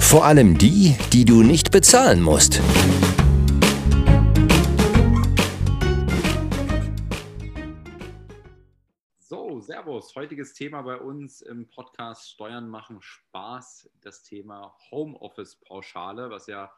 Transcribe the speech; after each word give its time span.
Vor 0.00 0.24
allem 0.24 0.56
die, 0.56 0.96
die 1.12 1.24
du 1.24 1.42
nicht 1.42 1.70
bezahlen 1.70 2.22
musst. 2.22 2.62
So, 9.18 9.60
Servus. 9.60 10.14
Heutiges 10.16 10.54
Thema 10.54 10.80
bei 10.80 10.96
uns 10.96 11.42
im 11.42 11.68
Podcast 11.68 12.30
Steuern 12.30 12.68
machen 12.68 13.02
Spaß. 13.02 13.90
Das 14.00 14.22
Thema 14.22 14.74
Homeoffice-Pauschale, 14.90 16.30
was 16.30 16.46
ja 16.46 16.72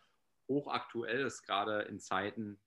hochaktuell 0.49 1.25
ist, 1.25 1.43
gerade 1.45 1.83
in 1.83 2.01
Zeiten 2.01 2.59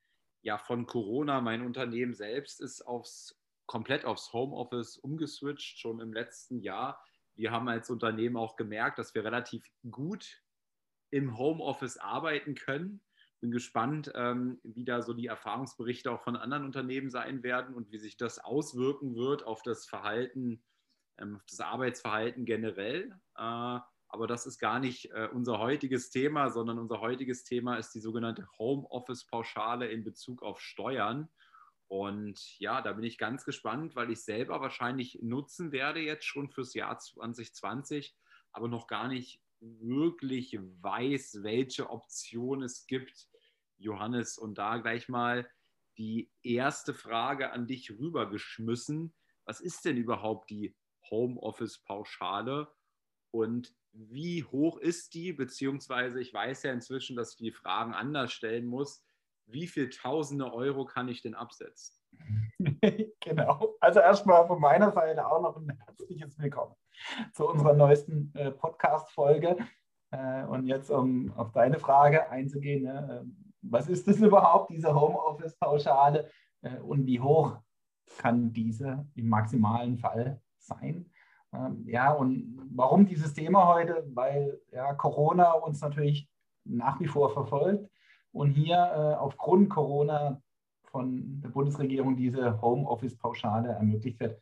ja, 0.44 0.58
von 0.58 0.86
Corona. 0.86 1.42
Mein 1.42 1.66
Unternehmen 1.66 2.14
selbst 2.14 2.62
ist 2.62 2.82
aufs, 2.82 3.38
komplett 3.66 4.06
aufs 4.06 4.32
Homeoffice 4.34 4.98
umgeswitcht, 4.98 5.80
schon 5.80 6.00
im 6.00 6.14
letzten 6.14 6.60
Jahr. 6.60 7.04
Wir 7.36 7.52
haben 7.52 7.68
als 7.68 7.90
Unternehmen 7.90 8.38
auch 8.38 8.56
gemerkt, 8.56 9.00
dass 9.00 9.16
wir 9.16 9.24
relativ 9.24 9.66
gut 9.90 10.42
im 11.10 11.38
Homeoffice 11.38 11.98
arbeiten 11.98 12.56
können. 12.56 13.02
Bin 13.40 13.52
gespannt, 13.52 14.12
ähm, 14.16 14.60
wie 14.64 14.86
da 14.86 15.02
so 15.02 15.14
die 15.14 15.28
Erfahrungsberichte 15.28 16.12
auch 16.12 16.22
von 16.22 16.36
anderen 16.36 16.66
Unternehmen 16.66 17.10
sein 17.10 17.44
werden 17.44 17.76
und 17.76 17.92
wie 17.92 18.00
sich 18.00 18.18
das 18.18 18.40
auswirken 18.40 19.16
wird 19.16 19.46
auf 19.46 19.62
das 19.64 19.86
Verhalten, 19.86 20.64
ähm, 21.20 21.36
auf 21.36 21.46
das 21.50 21.60
Arbeitsverhalten 21.60 22.46
generell. 22.46 23.12
Äh, 23.38 23.80
aber 24.14 24.28
das 24.28 24.46
ist 24.46 24.60
gar 24.60 24.80
nicht 24.80 25.12
äh, 25.12 25.28
unser 25.34 25.58
heutiges 25.58 26.12
Thema, 26.12 26.52
sondern 26.52 26.78
unser 26.78 27.02
heutiges 27.02 27.44
Thema 27.44 27.78
ist 27.78 27.96
die 27.96 28.00
sogenannte 28.00 28.48
Homeoffice-Pauschale 28.60 29.88
in 29.88 30.04
Bezug 30.04 30.44
auf 30.44 30.62
Steuern. 30.62 31.30
Und 31.94 32.58
ja, 32.58 32.82
da 32.82 32.94
bin 32.94 33.04
ich 33.04 33.20
ganz 33.20 33.46
gespannt, 33.46 33.96
weil 33.96 34.10
ich 34.10 34.24
selber 34.24 34.60
wahrscheinlich 34.62 35.20
nutzen 35.22 35.72
werde 35.72 36.00
jetzt 36.00 36.26
schon 36.26 36.50
fürs 36.50 36.74
Jahr 36.74 36.98
2020, 36.98 38.18
aber 38.52 38.68
noch 38.68 38.88
gar 38.88 39.08
nicht 39.08 39.44
wirklich 39.60 40.58
weiß, 40.60 41.44
welche 41.44 41.92
Option 41.92 42.64
es 42.64 42.88
gibt, 42.88 43.30
Johannes. 43.78 44.40
Und 44.40 44.58
da 44.58 44.80
gleich 44.80 45.08
mal 45.08 45.48
die 46.00 46.32
erste 46.42 46.96
Frage 46.96 47.52
an 47.52 47.68
dich 47.68 47.92
rübergeschmissen. 47.92 49.14
Was 49.46 49.62
ist 49.62 49.86
denn 49.86 49.98
überhaupt 49.98 50.50
die 50.50 50.76
Homeoffice-Pauschale 51.12 52.74
und 53.30 53.72
wie 53.92 54.44
hoch 54.44 54.80
ist 54.80 55.14
die? 55.14 55.32
Beziehungsweise 55.32 56.20
ich 56.20 56.34
weiß 56.34 56.64
ja 56.64 56.74
inzwischen, 56.74 57.16
dass 57.16 57.34
ich 57.34 57.38
die 57.38 57.52
Fragen 57.52 57.94
anders 57.94 58.34
stellen 58.34 58.66
muss. 58.66 59.04
Wie 59.48 59.68
viel 59.68 59.90
Tausende 59.90 60.52
Euro 60.54 60.86
kann 60.86 61.08
ich 61.10 61.22
denn 61.22 61.36
absetzen? 61.36 61.96
genau. 63.20 63.76
Also 63.80 64.00
erstmal 64.00 64.48
von 64.48 64.60
meiner 64.60 64.92
Seite 64.92 65.28
auch 65.28 65.42
noch 65.42 65.58
ein 65.58 65.78
herzliches 65.86 66.40
Willkommen 66.40 66.76
zu 67.34 67.48
unserer 67.48 67.74
neuesten 67.74 68.32
äh, 68.36 68.52
Podcast-Folge. 68.52 69.58
Äh, 70.12 70.46
und 70.46 70.66
jetzt, 70.66 70.90
um 70.90 71.34
auf 71.34 71.52
deine 71.52 71.80
Frage 71.80 72.30
einzugehen, 72.30 72.84
ne, 72.84 73.24
äh, 73.24 73.30
was 73.62 73.90
ist 73.90 74.08
das 74.08 74.18
überhaupt, 74.18 74.70
diese 74.70 74.94
Homeoffice-Pauschale 74.94 76.30
äh, 76.62 76.78
und 76.78 77.06
wie 77.06 77.20
hoch 77.20 77.58
kann 78.18 78.54
diese 78.54 79.06
im 79.16 79.28
maximalen 79.28 79.98
Fall 79.98 80.42
sein? 80.58 81.12
Ähm, 81.54 81.84
ja, 81.88 82.12
und 82.14 82.70
warum 82.74 83.06
dieses 83.06 83.34
Thema 83.34 83.68
heute? 83.68 84.04
Weil 84.14 84.60
ja, 84.72 84.94
Corona 84.94 85.52
uns 85.52 85.82
natürlich 85.82 86.30
nach 86.64 87.00
wie 87.00 87.08
vor 87.08 87.30
verfolgt 87.30 87.90
und 88.34 88.52
hier 88.52 88.76
äh, 88.76 89.16
aufgrund 89.16 89.70
Corona 89.70 90.42
von 90.86 91.42
der 91.42 91.50
Bundesregierung 91.50 92.18
diese 92.18 92.62
Homeoffice-Pauschale 92.62 93.70
ermöglicht 93.70 94.20
wird. 94.20 94.42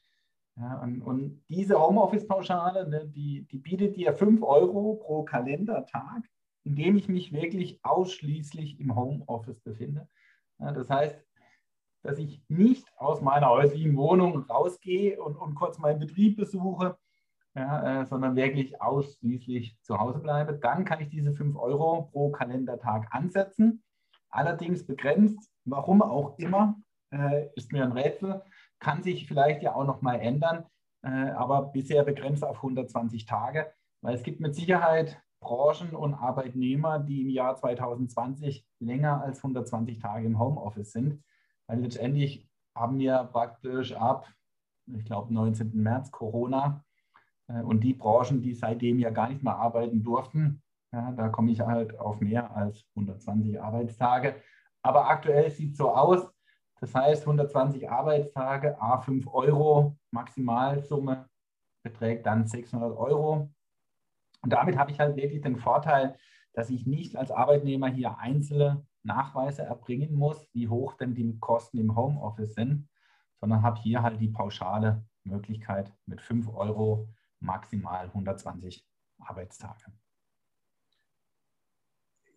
Ja, 0.57 0.81
und, 0.81 1.01
und, 1.01 1.43
diese 1.47 1.79
Homeoffice-Pauschale, 1.79 2.89
ne, 2.89 3.07
die, 3.07 3.43
die 3.43 3.57
bietet 3.57 3.95
dir 3.95 4.13
5 4.13 4.41
Euro 4.43 4.95
pro 4.95 5.23
Kalendertag, 5.23 6.23
in 6.63 6.75
dem 6.75 6.97
ich 6.97 7.07
mich 7.07 7.31
wirklich 7.31 7.79
ausschließlich 7.83 8.79
im 8.79 8.95
Homeoffice 8.95 9.61
befinde. 9.61 10.07
Ja, 10.59 10.71
das 10.71 10.89
heißt, 10.89 11.23
dass 12.03 12.17
ich 12.17 12.43
nicht 12.49 12.85
aus 12.97 13.21
meiner 13.21 13.49
häuslichen 13.49 13.95
Wohnung 13.95 14.43
rausgehe 14.43 15.21
und, 15.21 15.35
und 15.35 15.55
kurz 15.55 15.79
meinen 15.79 15.99
Betrieb 15.99 16.37
besuche, 16.37 16.97
ja, 17.55 18.01
äh, 18.01 18.05
sondern 18.05 18.35
wirklich 18.35 18.81
ausschließlich 18.81 19.77
zu 19.81 19.99
Hause 19.99 20.19
bleibe. 20.19 20.53
Dann 20.53 20.85
kann 20.85 21.01
ich 21.01 21.09
diese 21.09 21.33
5 21.33 21.55
Euro 21.57 22.09
pro 22.11 22.31
Kalendertag 22.31 23.07
ansetzen. 23.11 23.83
Allerdings 24.29 24.85
begrenzt, 24.85 25.51
warum 25.65 26.01
auch 26.01 26.37
immer, 26.37 26.75
äh, 27.11 27.47
ist 27.55 27.71
mir 27.71 27.83
ein 27.83 27.91
Rätsel 27.91 28.41
kann 28.81 29.03
sich 29.03 29.27
vielleicht 29.27 29.61
ja 29.63 29.73
auch 29.75 29.85
noch 29.85 30.01
mal 30.01 30.15
ändern, 30.15 30.65
äh, 31.03 31.07
aber 31.07 31.61
bisher 31.61 32.03
begrenzt 32.03 32.43
auf 32.43 32.57
120 32.57 33.25
Tage, 33.25 33.71
weil 34.01 34.15
es 34.15 34.23
gibt 34.23 34.41
mit 34.41 34.55
Sicherheit 34.55 35.21
Branchen 35.39 35.95
und 35.95 36.13
Arbeitnehmer, 36.13 36.99
die 36.99 37.21
im 37.21 37.29
Jahr 37.29 37.55
2020 37.55 38.65
länger 38.79 39.21
als 39.21 39.37
120 39.37 39.99
Tage 39.99 40.25
im 40.25 40.37
Homeoffice 40.37 40.91
sind, 40.91 41.23
weil 41.67 41.79
letztendlich 41.79 42.47
haben 42.75 42.99
wir 42.99 43.29
praktisch 43.31 43.93
ab, 43.93 44.27
ich 44.87 45.05
glaube, 45.05 45.33
19. 45.33 45.71
März 45.73 46.11
Corona 46.11 46.83
und 47.47 47.81
die 47.81 47.93
Branchen, 47.93 48.41
die 48.41 48.53
seitdem 48.53 48.99
ja 48.99 49.09
gar 49.09 49.29
nicht 49.29 49.43
mehr 49.43 49.55
arbeiten 49.55 50.03
durften, 50.03 50.61
ja, 50.93 51.11
da 51.11 51.29
komme 51.29 51.51
ich 51.51 51.61
halt 51.61 51.97
auf 51.99 52.19
mehr 52.19 52.55
als 52.55 52.83
120 52.95 53.61
Arbeitstage. 53.61 54.35
Aber 54.81 55.09
aktuell 55.09 55.49
sieht 55.49 55.71
es 55.71 55.77
so 55.77 55.93
aus, 55.93 56.27
das 56.81 56.95
heißt, 56.95 57.21
120 57.21 57.89
Arbeitstage, 57.89 58.81
A 58.81 58.97
5 58.97 59.27
Euro, 59.27 59.97
Maximalsumme 60.11 61.29
beträgt 61.83 62.25
dann 62.25 62.47
600 62.47 62.97
Euro. 62.97 63.51
Und 64.41 64.53
damit 64.53 64.77
habe 64.77 64.91
ich 64.91 64.99
halt 64.99 65.15
wirklich 65.15 65.41
den 65.41 65.57
Vorteil, 65.57 66.17
dass 66.53 66.69
ich 66.69 66.85
nicht 66.85 67.15
als 67.15 67.31
Arbeitnehmer 67.31 67.87
hier 67.87 68.17
einzelne 68.17 68.85
Nachweise 69.03 69.63
erbringen 69.63 70.15
muss, 70.15 70.47
wie 70.53 70.67
hoch 70.67 70.95
denn 70.95 71.13
die 71.13 71.37
Kosten 71.39 71.77
im 71.77 71.95
Homeoffice 71.95 72.55
sind, 72.55 72.89
sondern 73.39 73.61
habe 73.61 73.79
hier 73.79 74.01
halt 74.01 74.19
die 74.19 74.29
pauschale 74.29 75.05
Möglichkeit 75.23 75.93
mit 76.07 76.21
5 76.21 76.49
Euro 76.53 77.07
maximal 77.41 78.05
120 78.07 78.83
Arbeitstage. 79.19 79.85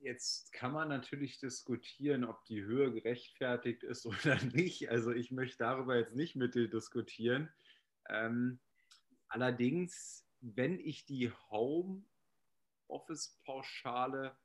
Jetzt 0.00 0.52
kann 0.52 0.72
man 0.72 0.88
natürlich 0.88 1.38
diskutieren, 1.38 2.24
ob 2.24 2.44
die 2.44 2.62
Höhe 2.62 2.92
gerechtfertigt 2.92 3.84
ist 3.84 4.04
oder 4.06 4.36
nicht. 4.52 4.90
Also 4.90 5.12
ich 5.12 5.30
möchte 5.30 5.56
darüber 5.58 5.96
jetzt 5.96 6.14
nicht 6.14 6.36
mit 6.36 6.54
dir 6.54 6.68
diskutieren. 6.68 7.50
Ähm, 8.08 8.60
allerdings, 9.28 10.26
wenn 10.40 10.78
ich 10.78 11.06
die 11.06 11.32
Home-Office-Pauschale 11.50 14.36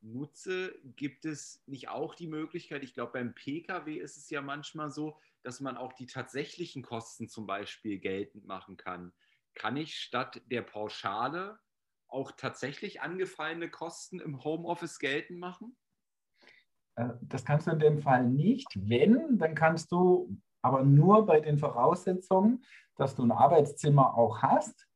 nutze, 0.00 0.78
gibt 0.96 1.24
es 1.24 1.62
nicht 1.66 1.88
auch 1.88 2.14
die 2.14 2.26
Möglichkeit, 2.26 2.82
ich 2.82 2.94
glaube 2.94 3.12
beim 3.12 3.34
Pkw 3.34 3.94
ist 3.94 4.16
es 4.16 4.30
ja 4.30 4.42
manchmal 4.42 4.90
so, 4.90 5.18
dass 5.42 5.60
man 5.60 5.76
auch 5.76 5.92
die 5.92 6.06
tatsächlichen 6.06 6.82
Kosten 6.82 7.28
zum 7.28 7.46
Beispiel 7.46 7.98
geltend 7.98 8.46
machen 8.46 8.76
kann. 8.76 9.12
Kann 9.54 9.76
ich 9.76 9.96
statt 9.96 10.42
der 10.46 10.62
Pauschale 10.62 11.58
auch 12.08 12.32
tatsächlich 12.32 13.00
angefallene 13.00 13.70
Kosten 13.70 14.20
im 14.20 14.42
Homeoffice 14.44 14.98
geltend 14.98 15.38
machen? 15.38 15.76
Äh, 16.96 17.10
das 17.22 17.44
kannst 17.44 17.66
du 17.66 17.72
in 17.72 17.78
dem 17.78 17.98
Fall 17.98 18.24
nicht. 18.24 18.68
Wenn, 18.74 19.38
dann 19.38 19.54
kannst 19.54 19.90
du 19.92 20.36
aber 20.62 20.82
nur 20.82 21.26
bei 21.26 21.40
den 21.40 21.58
Voraussetzungen, 21.58 22.64
dass 22.96 23.14
du 23.14 23.22
ein 23.22 23.32
Arbeitszimmer 23.32 24.16
auch 24.16 24.40
hast, 24.40 24.86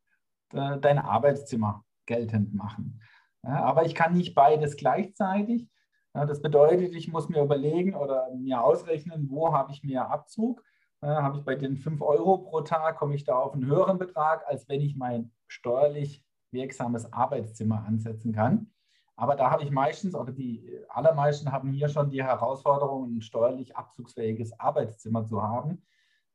dein 0.51 0.99
Arbeitszimmer 0.99 1.85
geltend 2.07 2.55
machen. 2.55 3.03
Aber 3.43 3.85
ich 3.85 3.95
kann 3.95 4.15
nicht 4.15 4.35
beides 4.35 4.77
gleichzeitig. 4.77 5.69
Das 6.15 6.41
bedeutet, 6.41 6.95
ich 6.95 7.09
muss 7.09 7.29
mir 7.29 7.43
überlegen 7.43 7.95
oder 7.95 8.35
mir 8.35 8.63
ausrechnen, 8.63 9.29
wo 9.29 9.53
habe 9.53 9.73
ich 9.73 9.83
mehr 9.83 10.11
Abzug. 10.11 10.65
Habe 11.01 11.39
ich 11.39 11.45
bei 11.45 11.55
den 11.55 11.77
5 11.77 12.03
Euro 12.03 12.39
pro 12.39 12.61
Tag, 12.63 12.99
komme 12.99 13.15
ich 13.15 13.25
da 13.25 13.39
auf 13.39 13.55
einen 13.55 13.67
höheren 13.67 13.99
Betrag, 13.99 14.45
als 14.49 14.69
wenn 14.69 14.81
ich 14.81 14.97
mein 14.97 15.31
steuerlich 15.47 16.25
wirksames 16.51 17.13
Arbeitszimmer 17.13 17.85
ansetzen 17.85 18.33
kann. 18.33 18.73
Aber 19.15 19.37
da 19.37 19.51
habe 19.51 19.63
ich 19.63 19.71
meistens, 19.71 20.15
oder 20.15 20.33
die 20.33 20.81
allermeisten 20.89 21.53
haben 21.53 21.73
hier 21.73 21.89
schon 21.89 22.11
die 22.11 22.23
Herausforderung, 22.23 23.17
ein 23.17 23.21
steuerlich 23.21 23.77
abzugsfähiges 23.77 24.59
Arbeitszimmer 24.59 25.25
zu 25.25 25.43
haben, 25.43 25.85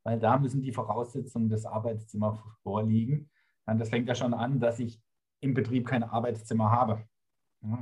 weil 0.03 0.19
da 0.19 0.37
müssen 0.37 0.61
die 0.61 0.71
Voraussetzungen 0.71 1.49
des 1.49 1.65
Arbeitszimmers 1.65 2.39
vorliegen. 2.61 3.29
Das 3.65 3.89
fängt 3.89 4.07
ja 4.07 4.15
schon 4.15 4.33
an, 4.33 4.59
dass 4.59 4.79
ich 4.79 5.01
im 5.41 5.53
Betrieb 5.53 5.87
kein 5.87 6.03
Arbeitszimmer 6.03 6.71
habe. 6.71 7.05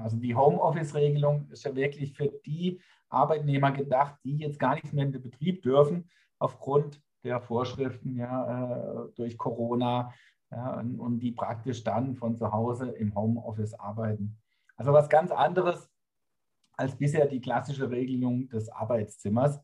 Also 0.04 0.18
die 0.18 0.36
Homeoffice-Regelung 0.36 1.50
ist 1.50 1.64
ja 1.64 1.76
wirklich 1.76 2.14
für 2.14 2.32
die 2.46 2.80
Arbeitnehmer 3.10 3.72
gedacht, 3.72 4.16
die 4.24 4.38
jetzt 4.38 4.60
gar 4.60 4.76
nichts 4.76 4.94
mehr 4.94 5.06
in 5.06 5.12
den 5.12 5.22
Betrieb 5.22 5.64
dürfen 5.64 6.10
aufgrund 6.42 7.02
der 7.24 7.40
Vorschriften 7.40 8.18
ja, 8.18 9.06
äh, 9.06 9.12
durch 9.16 9.38
Corona 9.38 10.14
ja, 10.52 10.80
und, 10.80 11.00
und 11.00 11.20
die 11.20 11.32
praktisch 11.32 11.84
dann 11.84 12.16
von 12.16 12.36
zu 12.36 12.52
Hause 12.52 12.90
im 12.92 13.16
Homeoffice 13.16 13.74
arbeiten. 13.76 14.38
Also 14.76 14.92
was 14.92 15.10
ganz 15.10 15.32
anderes 15.32 15.90
als 16.74 16.96
bisher 16.96 17.28
die 17.28 17.42
klassische 17.42 17.90
Regelung 17.90 18.50
des 18.50 18.70
Arbeitszimmers. 18.70 19.62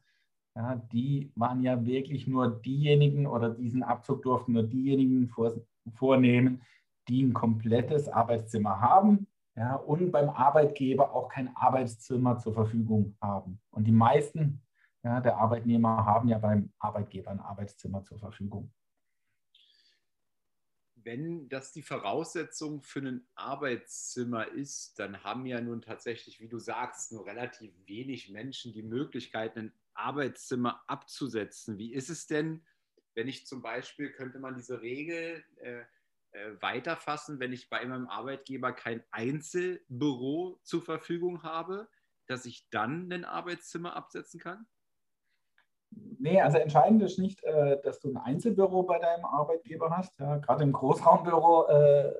Ja, 0.55 0.75
die 0.91 1.31
waren 1.35 1.61
ja 1.61 1.85
wirklich 1.85 2.27
nur 2.27 2.61
diejenigen 2.61 3.27
oder 3.27 3.49
diesen 3.49 3.83
Abzug 3.83 4.21
durften 4.23 4.53
nur 4.53 4.63
diejenigen 4.63 5.27
vor, 5.27 5.53
vornehmen, 5.93 6.61
die 7.07 7.23
ein 7.23 7.33
komplettes 7.33 8.09
Arbeitszimmer 8.09 8.81
haben 8.81 9.27
ja, 9.55 9.75
und 9.75 10.11
beim 10.11 10.29
Arbeitgeber 10.29 11.13
auch 11.13 11.29
kein 11.29 11.55
Arbeitszimmer 11.55 12.37
zur 12.37 12.53
Verfügung 12.53 13.15
haben. 13.21 13.59
Und 13.71 13.85
die 13.85 13.91
meisten 13.91 14.61
ja, 15.07 15.21
der 15.21 15.37
Arbeitnehmer 15.37 16.05
haben 16.05 16.27
ja 16.27 16.37
beim 16.37 16.71
Arbeitgeber 16.79 17.31
ein 17.31 17.39
Arbeitszimmer 17.39 18.03
zur 18.03 18.19
Verfügung. 18.19 18.73
Wenn 20.95 21.47
das 21.47 21.71
die 21.71 21.81
Voraussetzung 21.83 22.81
für 22.81 22.99
ein 22.99 23.27
Arbeitszimmer 23.35 24.49
ist, 24.49 24.99
dann 24.99 25.23
haben 25.23 25.45
ja 25.45 25.61
nun 25.61 25.81
tatsächlich, 25.81 26.41
wie 26.41 26.49
du 26.49 26.59
sagst, 26.59 27.13
nur 27.13 27.25
relativ 27.25 27.73
wenig 27.85 28.29
Menschen 28.29 28.73
die 28.73 28.83
Möglichkeit, 28.83 29.55
ein 29.55 29.71
Arbeitszimmer 29.93 30.83
abzusetzen. 30.87 31.77
Wie 31.77 31.93
ist 31.93 32.09
es 32.09 32.27
denn, 32.27 32.65
wenn 33.15 33.29
ich 33.29 33.47
zum 33.47 33.61
Beispiel, 33.61 34.11
könnte 34.11 34.39
man 34.39 34.55
diese 34.55 34.81
Regel 34.81 35.43
äh, 35.61 35.83
äh, 36.31 36.61
weiterfassen, 36.61 37.39
wenn 37.39 37.53
ich 37.53 37.69
bei 37.69 37.85
meinem 37.85 38.07
Arbeitgeber 38.07 38.73
kein 38.73 39.01
Einzelbüro 39.11 40.59
zur 40.63 40.81
Verfügung 40.81 41.43
habe, 41.43 41.87
dass 42.25 42.45
ich 42.45 42.69
dann 42.69 43.11
ein 43.11 43.23
Arbeitszimmer 43.23 43.95
absetzen 43.95 44.39
kann? 44.39 44.67
Nee, 46.19 46.41
also 46.41 46.57
entscheidend 46.57 47.01
ist 47.03 47.19
nicht, 47.19 47.43
äh, 47.43 47.77
dass 47.83 47.99
du 47.99 48.09
ein 48.09 48.17
Einzelbüro 48.17 48.83
bei 48.83 48.99
deinem 48.99 49.25
Arbeitgeber 49.25 49.95
hast. 49.95 50.19
Ja, 50.19 50.37
Gerade 50.37 50.63
im 50.63 50.71
Großraumbüro 50.71 51.67
äh, 51.67 52.11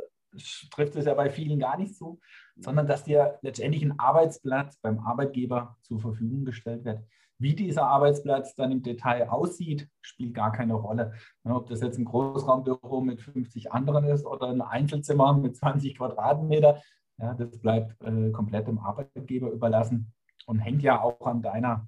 trifft 0.72 0.96
es 0.96 1.06
ja 1.06 1.14
bei 1.14 1.30
vielen 1.30 1.60
gar 1.60 1.78
nicht 1.78 1.96
zu, 1.96 2.20
sondern 2.56 2.88
dass 2.88 3.04
dir 3.04 3.40
letztendlich 3.42 3.84
ein 3.84 4.00
Arbeitsplatz 4.00 4.78
beim 4.78 5.00
Arbeitgeber 5.00 5.78
zur 5.82 6.00
Verfügung 6.00 6.46
gestellt 6.46 6.86
wird. 6.86 7.02
Wie 7.40 7.56
dieser 7.56 7.88
Arbeitsplatz 7.88 8.56
dann 8.56 8.72
im 8.72 8.82
Detail 8.82 9.30
aussieht, 9.30 9.88
spielt 10.02 10.34
gar 10.34 10.52
keine 10.52 10.74
Rolle. 10.74 11.14
Ob 11.44 11.68
das 11.68 11.82
jetzt 11.82 12.00
ein 12.00 12.06
Großraumbüro 12.06 13.02
mit 13.02 13.22
50 13.22 13.72
anderen 13.72 14.06
ist 14.06 14.26
oder 14.26 14.48
ein 14.48 14.62
Einzelzimmer 14.62 15.34
mit 15.34 15.56
20 15.56 15.98
Quadratmeter, 15.98 16.82
ja, 17.20 17.34
das 17.34 17.60
bleibt 17.60 18.02
äh, 18.04 18.32
komplett 18.32 18.68
dem 18.68 18.80
Arbeitgeber 18.80 19.52
überlassen 19.52 20.14
und 20.46 20.60
hängt 20.60 20.82
ja 20.82 21.02
auch 21.02 21.26
an 21.28 21.42
deiner 21.42 21.88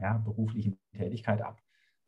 ja, 0.00 0.18
beruflichen 0.18 0.78
Tätigkeit 0.92 1.42
ab. 1.42 1.60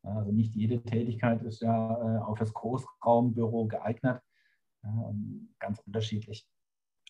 Also 0.03 0.33
nicht 0.33 0.55
jede 0.55 0.83
Tätigkeit 0.83 1.43
ist 1.43 1.63
ja 1.63 2.19
äh, 2.19 2.19
auf 2.23 2.39
das 2.39 2.53
Großraumbüro 2.53 3.67
geeignet, 3.67 4.21
ja, 4.83 5.15
ganz 5.61 5.79
unterschiedlich. 5.87 6.49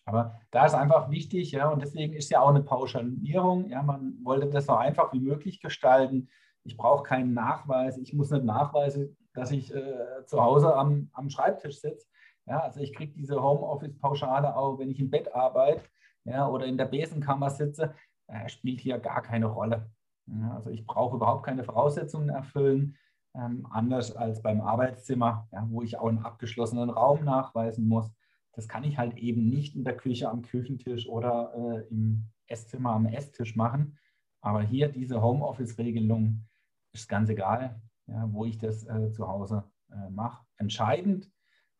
Aber 0.05 0.39
da 0.51 0.65
ist 0.65 0.73
einfach 0.73 1.09
wichtig, 1.09 1.51
ja, 1.51 1.69
und 1.69 1.81
deswegen 1.81 2.13
ist 2.13 2.29
ja 2.29 2.41
auch 2.41 2.49
eine 2.49 2.61
Pauschalierung. 2.61 3.69
Ja, 3.69 3.81
man 3.81 4.17
wollte 4.23 4.49
das 4.49 4.65
so 4.65 4.73
einfach 4.73 5.13
wie 5.13 5.19
möglich 5.19 5.61
gestalten. 5.61 6.29
Ich 6.65 6.75
brauche 6.77 7.03
keinen 7.03 7.33
Nachweis. 7.33 7.97
Ich 7.97 8.13
muss 8.13 8.29
nicht 8.29 8.43
nachweisen, 8.43 9.17
dass 9.33 9.51
ich 9.51 9.73
äh, 9.73 10.25
zu 10.25 10.41
Hause 10.41 10.75
am, 10.75 11.09
am 11.13 11.29
Schreibtisch 11.29 11.79
sitze. 11.79 12.07
Ja, 12.45 12.59
also 12.59 12.81
ich 12.81 12.93
kriege 12.93 13.13
diese 13.13 13.41
Homeoffice-Pauschale 13.41 14.55
auch, 14.55 14.77
wenn 14.77 14.91
ich 14.91 14.99
im 14.99 15.09
Bett 15.09 15.33
arbeite 15.33 15.85
ja, 16.25 16.47
oder 16.47 16.65
in 16.65 16.77
der 16.77 16.85
Besenkammer 16.85 17.49
sitze, 17.49 17.95
äh, 18.27 18.49
spielt 18.49 18.81
hier 18.81 18.99
gar 18.99 19.21
keine 19.21 19.45
Rolle. 19.45 19.89
Also 20.51 20.69
ich 20.69 20.85
brauche 20.85 21.17
überhaupt 21.17 21.45
keine 21.45 21.63
Voraussetzungen 21.63 22.29
erfüllen, 22.29 22.95
ähm, 23.35 23.67
anders 23.69 24.15
als 24.15 24.41
beim 24.41 24.61
Arbeitszimmer, 24.61 25.47
ja, 25.51 25.65
wo 25.69 25.81
ich 25.81 25.97
auch 25.97 26.07
einen 26.07 26.25
abgeschlossenen 26.25 26.89
Raum 26.89 27.23
nachweisen 27.23 27.87
muss. 27.87 28.11
Das 28.53 28.67
kann 28.67 28.83
ich 28.83 28.97
halt 28.97 29.17
eben 29.17 29.49
nicht 29.49 29.75
in 29.75 29.83
der 29.83 29.97
Küche 29.97 30.29
am 30.29 30.43
Küchentisch 30.43 31.07
oder 31.09 31.53
äh, 31.55 31.87
im 31.89 32.25
Esszimmer 32.47 32.91
am 32.91 33.07
Esstisch 33.07 33.55
machen. 33.55 33.97
Aber 34.41 34.61
hier 34.61 34.89
diese 34.89 35.21
Homeoffice-Regelung 35.21 36.45
ist 36.93 37.09
ganz 37.09 37.29
egal, 37.29 37.81
ja, 38.07 38.27
wo 38.31 38.45
ich 38.45 38.57
das 38.59 38.85
äh, 38.87 39.11
zu 39.11 39.27
Hause 39.27 39.63
äh, 39.91 40.09
mache. 40.09 40.45
Entscheidend, 40.57 41.29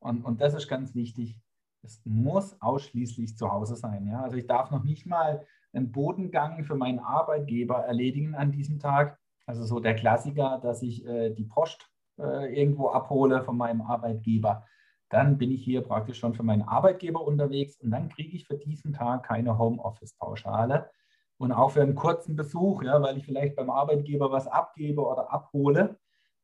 und, 0.04 0.26
und 0.26 0.42
das 0.42 0.54
ist 0.54 0.68
ganz 0.68 0.94
wichtig, 0.96 1.40
es 1.82 2.02
muss 2.04 2.62
ausschließlich 2.62 3.38
zu 3.38 3.50
Hause 3.52 3.78
sein. 3.78 4.06
Ja? 4.06 4.22
Also 4.22 4.36
ich 4.36 4.48
darf 4.48 4.70
noch 4.70 4.84
nicht 4.84 5.06
mal 5.06 5.46
einen 5.74 5.92
Bodengang 5.92 6.64
für 6.64 6.76
meinen 6.76 7.00
Arbeitgeber 7.00 7.80
erledigen 7.86 8.36
an 8.36 8.52
diesem 8.52 8.80
Tag. 8.80 9.18
Also 9.46 9.66
so 9.66 9.80
der 9.80 9.96
Klassiker, 9.96 10.60
dass 10.62 10.82
ich 10.82 11.06
äh, 11.06 11.32
die 11.32 11.46
Post 11.46 11.90
äh, 12.18 12.58
irgendwo 12.58 12.90
abhole 12.90 13.42
von 13.42 13.58
meinem 13.58 13.82
Arbeitgeber 13.82 14.66
dann 15.14 15.38
bin 15.38 15.52
ich 15.52 15.64
hier 15.64 15.82
praktisch 15.82 16.18
schon 16.18 16.34
für 16.34 16.42
meinen 16.42 16.64
Arbeitgeber 16.64 17.22
unterwegs 17.22 17.80
und 17.80 17.92
dann 17.92 18.10
kriege 18.10 18.36
ich 18.36 18.48
für 18.48 18.58
diesen 18.58 18.94
Tag 18.94 19.24
keine 19.28 19.60
Homeoffice-Pauschale. 19.60 20.90
Und 21.38 21.52
auch 21.52 21.70
für 21.70 21.84
einen 21.84 21.94
kurzen 21.94 22.36
Besuch, 22.36 22.82
ja, 22.82 23.00
weil 23.00 23.18
ich 23.18 23.26
vielleicht 23.26 23.56
beim 23.56 23.70
Arbeitgeber 23.70 24.32
was 24.32 24.48
abgebe 24.48 25.06
oder 25.06 25.32
abhole, 25.32 26.00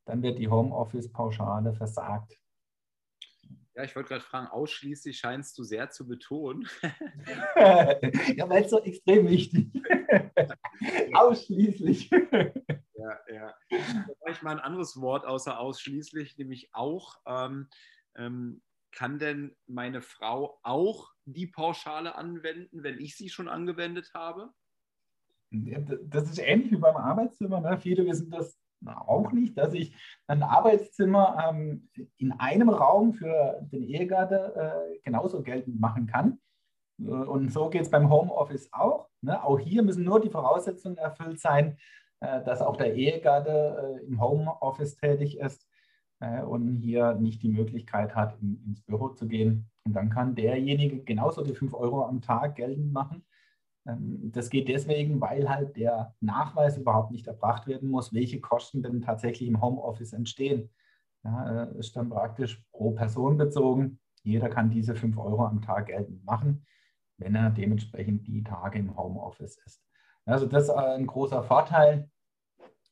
dann 0.06 0.22
wird 0.22 0.38
die 0.38 0.50
Homeoffice-Pauschale 0.50 1.74
versagt. 1.74 2.38
Ja, 3.80 3.86
ich 3.86 3.96
wollte 3.96 4.10
gerade 4.10 4.26
fragen, 4.26 4.48
ausschließlich 4.48 5.18
scheinst 5.18 5.58
du 5.58 5.64
sehr 5.64 5.90
zu 5.90 6.06
betonen. 6.06 6.68
ja, 7.56 8.50
weil 8.50 8.66
es 8.66 8.72
so 8.72 8.84
extrem 8.84 9.30
wichtig 9.30 9.72
Ausschließlich. 11.14 12.10
ja, 12.10 13.20
ja. 13.34 13.56
Ich 14.30 14.42
mal 14.42 14.52
ein 14.52 14.60
anderes 14.60 15.00
Wort 15.00 15.26
außer 15.26 15.58
ausschließlich, 15.58 16.38
nämlich 16.38 16.72
auch. 16.74 17.22
Ähm, 17.26 17.70
ähm, 18.16 18.62
kann 18.92 19.18
denn 19.18 19.56
meine 19.66 20.02
Frau 20.02 20.60
auch 20.62 21.14
die 21.24 21.48
Pauschale 21.48 22.16
anwenden, 22.16 22.84
wenn 22.84 23.00
ich 23.00 23.16
sie 23.16 23.30
schon 23.30 23.48
angewendet 23.48 24.12
habe? 24.14 24.50
Das 25.52 26.30
ist 26.30 26.40
ähnlich 26.40 26.74
wie 26.74 26.78
beim 26.78 26.98
Arbeitszimmer. 26.98 27.62
Ne? 27.62 27.78
Viele 27.78 28.06
wissen 28.06 28.30
das 28.30 28.60
auch 28.86 29.32
nicht, 29.32 29.58
dass 29.58 29.74
ich 29.74 29.96
ein 30.28 30.44
Arbeitszimmer 30.44 31.50
ähm, 31.50 31.90
in 32.18 32.32
einem 32.34 32.70
Raum 32.70 33.14
für 33.14 33.60
den 33.72 33.84
Ehegatte 33.84 34.54
äh, 34.56 35.00
genauso 35.04 35.42
geltend 35.42 35.80
machen 35.80 36.08
kann. 36.08 36.40
Äh, 37.00 37.04
und 37.04 37.52
so 37.52 37.70
geht 37.70 37.84
es 37.84 37.90
beim 37.90 38.10
Homeoffice 38.10 38.72
auch. 38.72 39.10
Ne? 39.22 39.44
Auch 39.44 39.60
hier 39.60 39.84
müssen 39.84 40.04
nur 40.04 40.20
die 40.20 40.30
Voraussetzungen 40.30 40.98
erfüllt 40.98 41.40
sein, 41.40 41.78
äh, 42.22 42.44
dass 42.44 42.62
auch 42.62 42.78
der 42.78 42.96
Ehegatte 42.96 44.00
äh, 44.02 44.06
im 44.06 44.22
Homeoffice 44.22 44.96
tätig 44.98 45.40
ist 45.40 45.68
äh, 46.20 46.42
und 46.42 46.78
hier 46.78 47.14
nicht 47.16 47.44
die 47.44 47.50
Möglichkeit 47.50 48.16
hat, 48.16 48.38
in, 48.42 48.64
ins 48.66 48.82
Büro 48.82 49.10
zu 49.10 49.28
gehen. 49.28 49.70
Und 49.86 49.94
dann 49.94 50.10
kann 50.10 50.36
derjenige 50.36 51.04
genauso 51.04 51.44
die 51.44 51.56
5 51.56 51.74
Euro 51.74 52.06
am 52.06 52.22
Tag 52.22 52.56
geltend 52.56 52.94
machen. 52.94 53.26
Ähm, 53.88 54.32
das 54.32 54.50
geht 54.50 54.70
deswegen, 54.70 55.22
weil 55.22 55.50
halt 55.50 55.76
der 55.76 56.16
Nachweis 56.22 56.78
überhaupt 56.78 57.12
nicht 57.12 57.28
erbracht 57.28 57.68
werden 57.68 57.90
muss, 57.90 58.14
welche 58.14 58.42
Kosten 58.42 58.84
denn 58.84 59.02
tatsächlich 59.02 59.50
im 59.50 59.62
Homeoffice 59.62 60.14
entstehen. 60.14 60.70
Ja, 61.24 61.64
äh, 61.64 61.80
ist 61.80 61.96
dann 61.96 62.10
praktisch 62.10 62.64
pro 62.72 62.92
Person 62.92 63.38
bezogen. 63.38 64.00
Jeder 64.24 64.50
kann 64.50 64.70
diese 64.70 64.96
5 64.96 65.18
Euro 65.18 65.46
am 65.46 65.62
Tag 65.62 65.88
geltend 65.88 66.24
machen, 66.26 66.66
wenn 67.18 67.36
er 67.36 67.50
dementsprechend 67.50 68.28
die 68.28 68.44
Tage 68.44 68.80
im 68.80 68.98
Homeoffice 68.98 69.58
ist. 69.66 69.84
Also 70.26 70.46
das 70.46 70.64
ist 70.64 70.70
ein 70.70 71.08
großer 71.08 71.44
Vorteil 71.44 72.10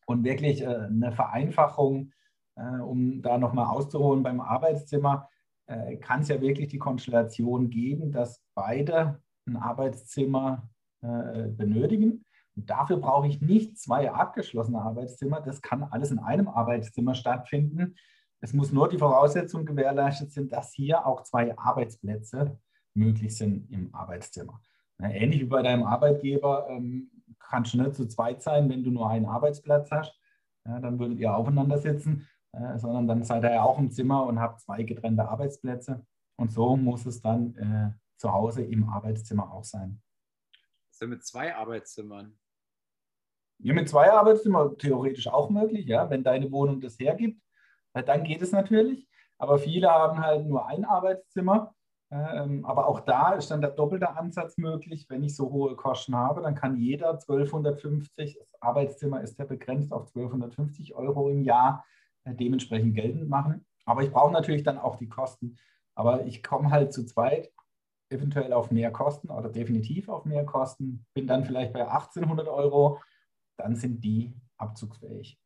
und 0.06 0.24
wirklich 0.24 0.62
äh, 0.62 0.68
eine 0.68 1.12
Vereinfachung 1.12 2.12
äh, 2.58 2.82
um 2.82 3.22
da 3.22 3.38
nochmal 3.38 3.68
auszuholen 3.68 4.24
beim 4.24 4.42
Arbeitszimmer, 4.42 5.30
äh, 5.68 5.98
kann 5.98 6.22
es 6.22 6.28
ja 6.28 6.42
wirklich 6.42 6.68
die 6.68 6.80
Konstellation 6.80 7.70
geben, 7.70 8.12
dass 8.12 8.44
beide 8.56 9.22
ein 9.46 9.58
Arbeitszimmer 9.58 10.70
äh, 11.02 11.48
benötigen. 11.48 12.26
Und 12.56 12.70
dafür 12.70 12.98
brauche 12.98 13.28
ich 13.28 13.42
nicht 13.42 13.78
zwei 13.78 14.12
abgeschlossene 14.12 14.82
Arbeitszimmer. 14.82 15.42
Das 15.42 15.62
kann 15.62 15.84
alles 15.84 16.12
in 16.12 16.20
einem 16.20 16.48
Arbeitszimmer 16.48 17.14
stattfinden. 17.14 17.96
Es 18.42 18.54
muss 18.54 18.72
nur 18.72 18.90
die 18.90 18.98
Voraussetzung 18.98 19.66
gewährleistet 19.66 20.32
sein, 20.32 20.48
dass 20.48 20.74
hier 20.74 21.06
auch 21.06 21.24
zwei 21.24 21.58
Arbeitsplätze 21.58 22.58
möglich 22.94 23.36
sind 23.36 23.72
im 23.72 23.94
Arbeitszimmer. 23.94 24.60
Ähnlich 25.00 25.42
wie 25.42 25.46
bei 25.46 25.62
deinem 25.62 25.84
Arbeitgeber 25.84 26.68
ähm, 26.70 27.12
kannst 27.40 27.74
du 27.74 27.82
nicht 27.82 27.96
zu 27.96 28.08
zweit 28.08 28.42
sein, 28.42 28.70
wenn 28.70 28.84
du 28.84 28.90
nur 28.90 29.10
einen 29.10 29.28
Arbeitsplatz 29.28 29.92
hast. 29.92 30.20
Ja, 30.66 30.80
dann 30.80 30.98
würdet 30.98 31.20
ihr 31.20 31.36
aufeinander 31.36 31.78
sitzen 31.78 32.28
äh, 32.54 32.78
sondern 32.78 33.08
dann 33.08 33.24
seid 33.24 33.44
ihr 33.44 33.54
ja 33.54 33.64
auch 33.64 33.78
im 33.78 33.92
Zimmer 33.92 34.26
und 34.26 34.40
habt 34.40 34.62
zwei 34.62 34.84
getrennte 34.84 35.28
Arbeitsplätze. 35.28 36.06
Und 36.38 36.52
so 36.52 36.76
muss 36.76 37.06
es 37.06 37.22
dann 37.22 37.56
äh, 37.56 37.92
zu 38.18 38.32
Hause 38.32 38.64
im 38.64 38.90
Arbeitszimmer 38.90 39.52
auch 39.52 39.64
sein. 39.64 40.02
Denn 41.02 41.10
mit 41.10 41.26
zwei 41.26 41.56
Arbeitszimmern? 41.56 42.38
Ja, 43.60 43.74
mit 43.74 43.90
zwei 43.90 44.12
Arbeitszimmern 44.12 44.78
theoretisch 44.78 45.28
auch 45.28 45.50
möglich, 45.50 45.88
ja, 45.88 46.10
wenn 46.10 46.24
deine 46.24 46.52
Wohnung 46.52 46.80
das 46.80 47.00
hergibt, 47.00 47.42
dann 47.94 48.24
geht 48.24 48.42
es 48.42 48.52
natürlich. 48.52 49.08
Aber 49.40 49.58
viele 49.58 49.90
haben 49.90 50.20
halt 50.20 50.46
nur 50.46 50.68
ein 50.68 50.86
Arbeitszimmer 50.86 51.74
Ähm, 52.10 52.64
aber 52.66 52.88
auch 52.88 53.02
da 53.02 53.34
ist 53.34 53.52
dann 53.52 53.60
der 53.62 53.72
doppelte 53.72 54.16
Ansatz 54.16 54.58
möglich. 54.58 55.08
Wenn 55.10 55.24
ich 55.24 55.36
so 55.36 55.52
hohe 55.52 55.76
Kosten 55.76 56.16
habe, 56.16 56.42
dann 56.42 56.56
kann 56.56 56.78
jeder 56.78 57.12
1250, 57.12 58.38
das 58.40 58.62
Arbeitszimmer 58.62 59.22
ist 59.22 59.38
ja 59.40 59.46
begrenzt 59.46 59.92
auf 59.92 60.08
1250 60.16 60.96
Euro 60.96 61.30
im 61.30 61.44
Jahr, 61.44 61.86
äh, 62.24 62.34
dementsprechend 62.34 62.96
geltend 62.96 63.30
machen. 63.30 63.66
Aber 63.86 64.04
ich 64.04 64.12
brauche 64.12 64.32
natürlich 64.32 64.64
dann 64.64 64.78
auch 64.78 64.96
die 64.98 65.10
Kosten. 65.10 65.58
Aber 65.96 66.26
ich 66.26 66.44
komme 66.44 66.72
halt 66.72 66.94
zu 66.94 67.06
zweit 67.06 67.52
eventuell 68.10 68.54
auf 68.54 68.72
mehr 68.72 68.92
Kosten 68.92 69.30
oder 69.30 69.50
definitiv 69.50 70.10
auf 70.10 70.26
mehr 70.26 70.46
Kosten, 70.46 71.06
bin 71.14 71.28
dann 71.28 71.46
vielleicht 71.46 71.74
bei 71.74 71.88
1800 71.88 72.48
Euro, 72.48 73.02
dann 73.58 73.76
sind 73.76 74.04
die 74.04 74.34
abzugsfähig. 74.58 75.40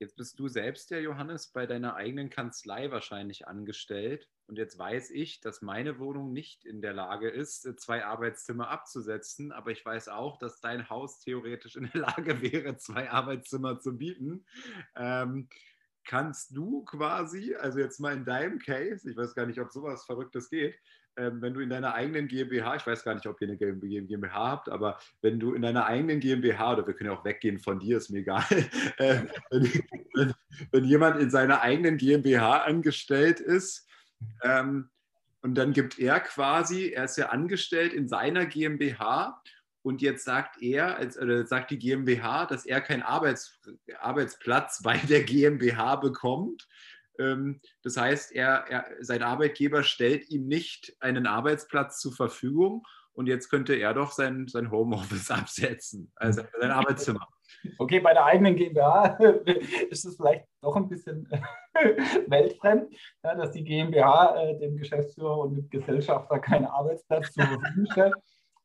Jetzt 0.00 0.16
bist 0.16 0.38
du 0.38 0.48
selbst, 0.48 0.90
der 0.90 1.02
Johannes, 1.02 1.48
bei 1.48 1.66
deiner 1.66 1.94
eigenen 1.94 2.30
Kanzlei 2.30 2.90
wahrscheinlich 2.90 3.46
angestellt. 3.46 4.26
Und 4.46 4.56
jetzt 4.56 4.78
weiß 4.78 5.10
ich, 5.10 5.40
dass 5.40 5.60
meine 5.60 5.98
Wohnung 5.98 6.32
nicht 6.32 6.64
in 6.64 6.80
der 6.80 6.94
Lage 6.94 7.28
ist, 7.28 7.68
zwei 7.78 8.06
Arbeitszimmer 8.06 8.70
abzusetzen. 8.70 9.52
Aber 9.52 9.72
ich 9.72 9.84
weiß 9.84 10.08
auch, 10.08 10.38
dass 10.38 10.60
dein 10.60 10.88
Haus 10.88 11.20
theoretisch 11.20 11.76
in 11.76 11.90
der 11.92 12.00
Lage 12.00 12.40
wäre, 12.52 12.78
zwei 12.78 13.10
Arbeitszimmer 13.10 13.78
zu 13.78 13.98
bieten. 13.98 14.46
Ähm, 14.96 15.50
kannst 16.04 16.56
du 16.56 16.82
quasi, 16.84 17.54
also 17.56 17.78
jetzt 17.78 18.00
mal 18.00 18.14
in 18.14 18.24
deinem 18.24 18.58
Case, 18.58 19.08
ich 19.08 19.16
weiß 19.18 19.34
gar 19.34 19.44
nicht, 19.44 19.60
ob 19.60 19.70
sowas 19.70 20.06
Verrücktes 20.06 20.48
geht, 20.48 20.78
ähm, 21.20 21.42
wenn 21.42 21.52
du 21.52 21.60
in 21.60 21.68
deiner 21.68 21.94
eigenen 21.94 22.28
GmbH, 22.28 22.76
ich 22.76 22.86
weiß 22.86 23.04
gar 23.04 23.14
nicht, 23.14 23.26
ob 23.26 23.40
ihr 23.42 23.48
eine 23.48 23.58
GmbH 23.58 24.50
habt, 24.50 24.68
aber 24.70 24.98
wenn 25.20 25.38
du 25.38 25.52
in 25.52 25.60
deiner 25.60 25.84
eigenen 25.84 26.18
GmbH, 26.18 26.72
oder 26.72 26.86
wir 26.86 26.94
können 26.94 27.10
ja 27.10 27.16
auch 27.18 27.24
weggehen 27.24 27.58
von 27.58 27.78
dir, 27.78 27.98
ist 27.98 28.08
mir 28.08 28.20
egal, 28.20 28.44
äh, 28.96 29.22
wenn, 29.50 29.82
wenn, 30.14 30.34
wenn, 30.72 30.84
jemand 30.84 31.20
in 31.20 31.30
seiner 31.30 31.60
eigenen 31.60 31.98
GmbH 31.98 32.62
angestellt 32.62 33.38
ist, 33.38 33.86
ähm, 34.42 34.88
und 35.42 35.54
dann 35.54 35.72
gibt 35.72 35.98
er 35.98 36.20
quasi, 36.20 36.90
er 36.90 37.04
ist 37.04 37.16
ja 37.16 37.28
angestellt 37.30 37.92
in 37.92 38.08
seiner 38.08 38.46
GmbH 38.46 39.42
und 39.82 40.02
jetzt 40.02 40.24
sagt 40.24 40.60
er, 40.62 40.98
oder 41.20 41.46
sagt 41.46 41.70
die 41.70 41.78
GmbH, 41.78 42.46
dass 42.46 42.66
er 42.66 42.80
keinen 42.80 43.02
Arbeits, 43.02 43.58
Arbeitsplatz 43.98 44.82
bei 44.82 44.98
der 44.98 45.22
GmbH 45.22 45.96
bekommt, 45.96 46.66
das 47.82 47.96
heißt, 47.96 48.32
er, 48.32 48.64
er, 48.68 48.86
sein 49.00 49.22
Arbeitgeber 49.22 49.82
stellt 49.82 50.30
ihm 50.30 50.46
nicht 50.46 50.96
einen 51.00 51.26
Arbeitsplatz 51.26 52.00
zur 52.00 52.12
Verfügung 52.12 52.82
und 53.12 53.26
jetzt 53.26 53.50
könnte 53.50 53.74
er 53.74 53.94
doch 53.94 54.12
sein, 54.12 54.46
sein 54.48 54.70
Homeoffice 54.70 55.30
absetzen, 55.30 56.12
also 56.16 56.42
sein 56.58 56.70
Arbeitszimmer. 56.70 57.28
Okay, 57.78 58.00
bei 58.00 58.14
der 58.14 58.24
eigenen 58.24 58.56
GmbH 58.56 59.18
ist 59.90 60.04
es 60.04 60.16
vielleicht 60.16 60.46
doch 60.62 60.76
ein 60.76 60.88
bisschen 60.88 61.28
weltfremd, 62.28 62.94
ja, 63.22 63.34
dass 63.34 63.52
die 63.52 63.64
GmbH 63.64 64.36
äh, 64.36 64.58
dem 64.58 64.76
Geschäftsführer 64.76 65.38
und 65.38 65.56
dem 65.56 65.68
Gesellschafter 65.68 66.38
keinen 66.38 66.66
Arbeitsplatz 66.66 67.32
zur 67.32 67.44
Verfügung 67.44 67.86
stellt. 67.90 68.14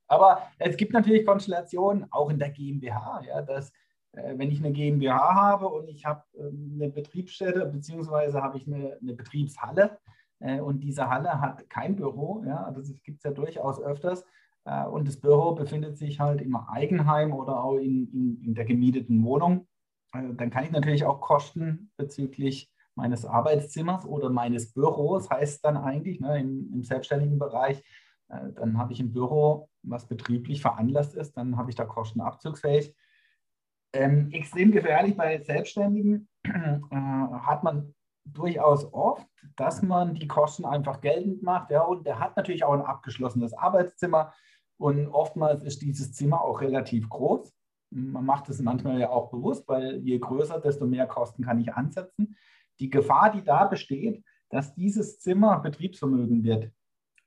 Aber 0.08 0.44
es 0.60 0.78
gibt 0.78 0.94
natürlich 0.94 1.26
Konstellationen, 1.26 2.06
auch 2.12 2.30
in 2.30 2.38
der 2.38 2.52
GmbH, 2.52 3.24
ja, 3.28 3.42
dass 3.42 3.72
wenn 4.16 4.52
ich 4.52 4.60
eine 4.60 4.72
GmbH 4.72 5.36
habe 5.36 5.68
und 5.68 5.90
ich 5.90 6.06
habe 6.06 6.24
ähm, 6.38 6.72
eine 6.76 6.90
Betriebsstätte, 6.90 7.66
beziehungsweise 7.66 8.42
habe 8.42 8.58
ich 8.58 8.68
eine, 8.68 8.98
eine 9.02 9.14
Betriebshalle 9.14 9.98
äh, 10.40 10.60
und 10.60 10.80
diese 10.82 11.10
Halle 11.10 11.42
hat 11.42 11.70
kein 11.70 11.96
Büro, 11.96 12.44
ja, 12.46 12.72
das 12.72 12.92
gibt 13.04 13.18
es 13.20 13.24
ja 13.24 13.32
durchaus 13.32 13.82
öfters, 13.82 14.26
äh, 14.66 14.86
und 14.86 15.08
das 15.08 15.18
Büro 15.18 15.54
befindet 15.54 15.98
sich 15.98 16.20
halt 16.20 16.42
im 16.42 16.56
Eigenheim 16.56 17.34
oder 17.34 17.64
auch 17.64 17.78
in, 17.78 18.12
in, 18.12 18.42
in 18.44 18.56
der 18.56 18.66
gemieteten 18.66 19.24
Wohnung, 19.24 19.68
dann 20.14 20.50
kann 20.50 20.64
ich 20.64 20.72
natürlich 20.72 21.04
auch 21.04 21.20
Kosten 21.20 21.92
bezüglich 21.98 22.72
meines 22.96 23.26
Arbeitszimmers 23.26 24.06
oder 24.06 24.30
meines 24.30 24.72
Büros, 24.72 25.30
heißt 25.30 25.66
dann 25.66 25.76
eigentlich 25.76 26.22
ne, 26.22 26.40
im, 26.40 26.72
im 26.74 26.84
selbstständigen 26.84 27.38
Bereich, 27.38 27.84
dann 28.30 28.78
habe 28.78 28.94
ich 28.94 29.02
ein 29.02 29.12
Büro, 29.12 29.68
was 29.84 30.08
betrieblich 30.08 30.62
veranlasst 30.62 31.16
ist, 31.16 31.36
dann 31.36 31.58
habe 31.58 31.70
ich 31.70 31.76
da 31.76 31.84
Kosten 31.84 32.22
abzugsfähig. 32.22 32.96
Ähm, 33.96 34.30
extrem 34.32 34.72
gefährlich 34.72 35.16
bei 35.16 35.42
Selbstständigen 35.42 36.28
äh, 36.44 36.50
hat 36.92 37.64
man 37.64 37.94
durchaus 38.26 38.92
oft, 38.92 39.26
dass 39.56 39.82
man 39.82 40.16
die 40.16 40.28
Kosten 40.28 40.66
einfach 40.66 41.00
geltend 41.00 41.44
macht. 41.44 41.72
Ja, 41.72 41.84
und 41.84 42.06
der 42.06 42.20
hat 42.20 42.36
natürlich 42.36 42.64
auch 42.64 42.74
ein 42.74 42.82
abgeschlossenes 42.82 43.54
Arbeitszimmer. 43.54 44.34
Und 44.78 45.08
oftmals 45.08 45.64
ist 45.64 45.82
dieses 45.82 46.12
Zimmer 46.12 46.42
auch 46.42 46.60
relativ 46.60 47.08
groß. 47.08 47.54
Man 47.92 48.26
macht 48.26 48.50
es 48.50 48.62
manchmal 48.62 49.00
ja 49.00 49.10
auch 49.10 49.30
bewusst, 49.30 49.68
weil 49.70 49.98
je 49.98 50.20
größer, 50.20 50.60
desto 50.60 50.86
mehr 50.86 51.08
Kosten 51.08 51.44
kann 51.44 51.60
ich 51.60 51.74
ansetzen. 51.74 52.36
Die 52.80 52.90
Gefahr, 52.90 53.32
die 53.32 53.44
da 53.44 53.66
besteht, 53.66 54.24
dass 54.50 54.76
dieses 54.76 55.20
Zimmer 55.20 55.60
Betriebsvermögen 55.60 56.44
wird. 56.44 56.72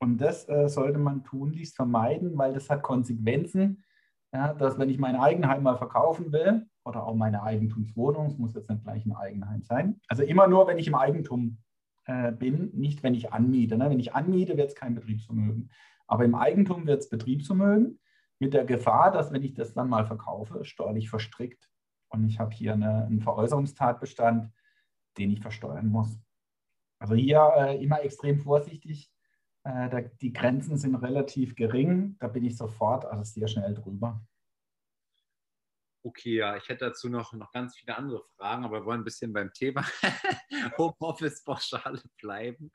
Und 0.01 0.19
das 0.19 0.47
äh, 0.49 0.69
sollte 0.69 0.99
man 0.99 1.25
tunlichst 1.25 1.77
vermeiden, 1.77 2.37
weil 2.37 2.53
das 2.53 2.69
hat 2.69 2.83
Konsequenzen 2.83 3.83
ja, 4.33 4.53
dass 4.55 4.79
wenn 4.79 4.91
ich 4.91 4.99
mein 4.99 5.17
Eigenheim 5.17 5.63
mal 5.63 5.77
verkaufen 5.77 6.33
will 6.33 6.67
oder 6.85 7.07
auch 7.07 7.15
meine 7.15 7.43
Eigentumswohnung, 7.43 8.27
es 8.27 8.39
muss 8.39 8.55
jetzt 8.55 8.69
nicht 8.69 8.85
gleich 8.85 9.07
ein 9.07 9.15
Eigenheim 9.15 9.63
sein, 9.63 10.01
also 10.09 10.23
immer 10.23 10.47
nur, 10.47 10.67
wenn 10.67 10.79
ich 10.79 10.87
im 10.87 10.95
Eigentum 10.95 11.59
äh, 12.05 12.33
bin, 12.33 12.71
nicht 12.75 13.03
wenn 13.03 13.15
ich 13.15 13.33
anmiete. 13.33 13.77
Ne? 13.77 13.91
Wenn 13.91 14.01
ich 14.01 14.15
anmiete, 14.15 14.57
wird 14.57 14.71
es 14.71 14.75
kein 14.75 14.95
Betriebsvermögen. 14.95 15.71
Aber 16.07 16.25
im 16.25 16.35
Eigentum 16.35 16.87
wird 16.87 17.01
es 17.01 17.11
Betriebsvermögen 17.11 18.01
mit 18.39 18.55
der 18.55 18.65
Gefahr, 18.65 19.11
dass 19.11 19.33
wenn 19.33 19.43
ich 19.43 19.55
das 19.55 19.75
dann 19.75 19.89
mal 19.89 20.07
verkaufe, 20.07 20.65
steuerlich 20.65 21.11
verstrickt 21.11 21.69
und 22.09 22.27
ich 22.27 22.39
habe 22.39 22.55
hier 22.55 22.73
eine, 22.73 23.05
einen 23.05 23.21
Veräußerungstatbestand, 23.21 24.51
den 25.19 25.31
ich 25.31 25.41
versteuern 25.41 25.89
muss. 25.89 26.19
Also 26.99 27.15
hier 27.15 27.53
äh, 27.57 27.83
immer 27.83 28.03
extrem 28.03 28.39
vorsichtig 28.39 29.11
äh, 29.69 29.91
da, 29.91 30.01
die 30.01 30.33
Grenzen 30.33 30.79
sind 30.79 30.95
relativ 30.97 31.55
gering. 31.55 32.17
Da 32.21 32.29
bin 32.29 32.45
ich 32.45 32.57
sofort 32.57 33.05
also 33.05 33.23
sehr 33.23 33.49
schnell 33.49 33.75
drüber. 33.75 34.21
Okay, 36.03 36.37
ja, 36.37 36.57
ich 36.57 36.69
hätte 36.69 36.87
dazu 36.87 37.11
noch, 37.11 37.33
noch 37.35 37.53
ganz 37.53 37.77
viele 37.77 37.97
andere 37.97 38.23
Fragen, 38.37 38.65
aber 38.65 38.81
wir 38.81 38.87
wollen 38.87 39.01
ein 39.01 39.05
bisschen 39.05 39.33
beim 39.33 39.53
Thema 39.53 39.85
Homeoffice-Pauschale 40.79 42.01
bleiben. 42.19 42.71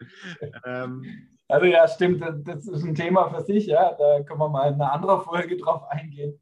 ähm, 0.66 1.30
also 1.48 1.66
ja, 1.66 1.88
stimmt, 1.88 2.22
das 2.22 2.68
ist 2.68 2.84
ein 2.84 2.94
Thema 2.94 3.30
für 3.34 3.42
sich, 3.42 3.66
ja. 3.66 3.94
Da 3.94 4.22
können 4.24 4.40
wir 4.40 4.50
mal 4.50 4.68
in 4.68 4.76
einer 4.76 4.92
anderen 4.92 5.22
Folge 5.22 5.58
drauf 5.58 5.84
eingehen. 5.90 6.40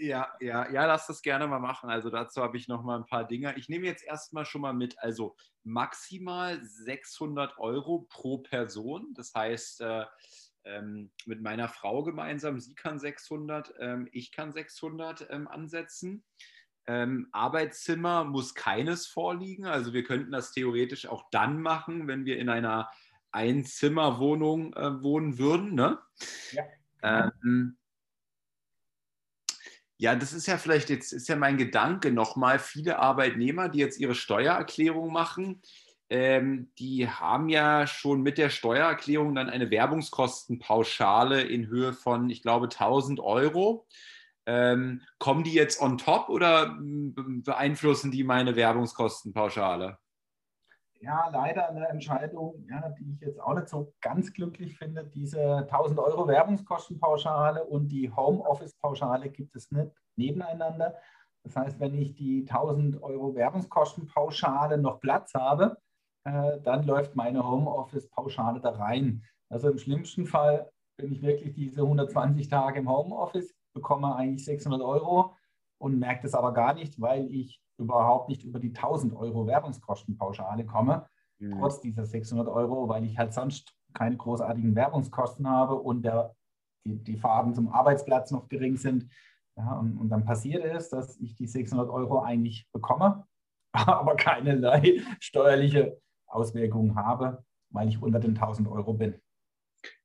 Ja, 0.00 0.32
ja, 0.40 0.70
ja, 0.70 0.86
lass 0.86 1.06
das 1.06 1.20
gerne 1.20 1.46
mal 1.46 1.58
machen. 1.58 1.90
Also 1.90 2.08
dazu 2.08 2.40
habe 2.40 2.56
ich 2.56 2.68
noch 2.68 2.82
mal 2.82 2.96
ein 2.96 3.04
paar 3.04 3.26
Dinge. 3.26 3.54
Ich 3.58 3.68
nehme 3.68 3.86
jetzt 3.86 4.02
erstmal 4.02 4.46
schon 4.46 4.62
mal 4.62 4.72
mit, 4.72 4.98
also 4.98 5.36
maximal 5.62 6.58
600 6.62 7.58
Euro 7.58 8.06
pro 8.08 8.38
Person. 8.38 9.12
Das 9.12 9.34
heißt, 9.34 9.82
äh, 9.82 10.06
ähm, 10.64 11.10
mit 11.26 11.42
meiner 11.42 11.68
Frau 11.68 12.02
gemeinsam, 12.02 12.60
sie 12.60 12.74
kann 12.74 12.98
600, 12.98 13.74
ähm, 13.78 14.08
ich 14.12 14.32
kann 14.32 14.52
600 14.52 15.28
ähm, 15.30 15.48
ansetzen. 15.48 16.24
Ähm, 16.86 17.28
Arbeitszimmer 17.32 18.24
muss 18.24 18.54
keines 18.54 19.06
vorliegen. 19.06 19.66
Also 19.66 19.92
wir 19.92 20.04
könnten 20.04 20.32
das 20.32 20.52
theoretisch 20.52 21.06
auch 21.06 21.24
dann 21.30 21.60
machen, 21.60 22.08
wenn 22.08 22.24
wir 22.24 22.38
in 22.38 22.48
einer 22.48 22.90
Einzimmerwohnung 23.32 24.72
äh, 24.72 25.02
wohnen 25.02 25.38
würden. 25.38 25.74
Ne? 25.74 25.98
Ja. 26.52 26.64
Ähm, 27.02 27.76
ja, 30.00 30.16
das 30.16 30.32
ist 30.32 30.46
ja 30.46 30.56
vielleicht 30.56 30.88
jetzt 30.88 31.12
ist 31.12 31.28
ja 31.28 31.36
mein 31.36 31.58
Gedanke 31.58 32.10
nochmal. 32.10 32.58
Viele 32.58 33.00
Arbeitnehmer, 33.00 33.68
die 33.68 33.80
jetzt 33.80 34.00
ihre 34.00 34.14
Steuererklärung 34.14 35.12
machen, 35.12 35.60
ähm, 36.08 36.70
die 36.78 37.06
haben 37.06 37.50
ja 37.50 37.86
schon 37.86 38.22
mit 38.22 38.38
der 38.38 38.48
Steuererklärung 38.48 39.34
dann 39.34 39.50
eine 39.50 39.70
Werbungskostenpauschale 39.70 41.42
in 41.42 41.66
Höhe 41.66 41.92
von, 41.92 42.30
ich 42.30 42.40
glaube, 42.40 42.68
1000 42.68 43.20
Euro. 43.20 43.86
Ähm, 44.46 45.02
kommen 45.18 45.44
die 45.44 45.52
jetzt 45.52 45.82
on 45.82 45.98
top 45.98 46.30
oder 46.30 46.78
beeinflussen 46.80 48.10
die 48.10 48.24
meine 48.24 48.56
Werbungskostenpauschale? 48.56 49.98
Ja, 51.00 51.28
leider 51.30 51.68
eine 51.68 51.88
Entscheidung, 51.88 52.64
ja, 52.68 52.90
die 52.90 53.12
ich 53.12 53.20
jetzt 53.20 53.40
auch 53.40 53.54
nicht 53.54 53.68
so 53.68 53.94
ganz 54.00 54.32
glücklich 54.32 54.76
finde. 54.76 55.04
Diese 55.04 55.58
1000 55.58 55.98
Euro 55.98 56.28
Werbungskostenpauschale 56.28 57.64
und 57.64 57.88
die 57.88 58.10
Homeoffice-Pauschale 58.10 59.30
gibt 59.30 59.56
es 59.56 59.70
nicht 59.70 59.90
nebeneinander. 60.16 60.94
Das 61.42 61.56
heißt, 61.56 61.80
wenn 61.80 61.94
ich 61.94 62.14
die 62.16 62.46
1000 62.46 63.02
Euro 63.02 63.34
Werbungskostenpauschale 63.34 64.76
noch 64.76 65.00
Platz 65.00 65.32
habe, 65.34 65.78
äh, 66.24 66.60
dann 66.60 66.84
läuft 66.84 67.16
meine 67.16 67.48
Homeoffice-Pauschale 67.48 68.60
da 68.60 68.70
rein. 68.70 69.24
Also 69.48 69.70
im 69.70 69.78
schlimmsten 69.78 70.26
Fall 70.26 70.70
bin 70.98 71.12
ich 71.12 71.22
wirklich 71.22 71.54
diese 71.54 71.80
120 71.80 72.48
Tage 72.48 72.80
im 72.80 72.90
Homeoffice, 72.90 73.54
bekomme 73.74 74.14
eigentlich 74.14 74.44
600 74.44 74.82
Euro 74.82 75.34
und 75.78 75.98
merke 75.98 76.24
das 76.24 76.34
aber 76.34 76.52
gar 76.52 76.74
nicht, 76.74 77.00
weil 77.00 77.26
ich 77.32 77.62
überhaupt 77.80 78.28
nicht 78.28 78.44
über 78.44 78.60
die 78.60 78.68
1000 78.68 79.14
Euro 79.14 79.46
Werbungskostenpauschale 79.46 80.64
komme, 80.64 81.06
mhm. 81.38 81.58
trotz 81.58 81.80
dieser 81.80 82.06
600 82.06 82.48
Euro, 82.48 82.88
weil 82.88 83.04
ich 83.04 83.18
halt 83.18 83.34
sonst 83.34 83.74
keine 83.94 84.16
großartigen 84.16 84.74
Werbungskosten 84.74 85.48
habe 85.48 85.74
und 85.74 86.02
der, 86.02 86.34
die, 86.86 87.02
die 87.02 87.16
Fahrten 87.16 87.54
zum 87.54 87.68
Arbeitsplatz 87.68 88.30
noch 88.30 88.48
gering 88.48 88.76
sind. 88.76 89.10
Ja, 89.56 89.78
und, 89.78 89.98
und 89.98 90.08
dann 90.10 90.24
passiert 90.24 90.64
es, 90.64 90.90
dass 90.90 91.18
ich 91.18 91.34
die 91.34 91.46
600 91.46 91.90
Euro 91.90 92.22
eigentlich 92.22 92.68
bekomme, 92.72 93.26
aber 93.72 94.14
keinerlei 94.16 95.00
steuerliche 95.18 96.00
Auswirkungen 96.26 96.94
habe, 96.94 97.44
weil 97.70 97.88
ich 97.88 98.00
unter 98.00 98.20
den 98.20 98.36
1000 98.36 98.68
Euro 98.68 98.94
bin. 98.94 99.20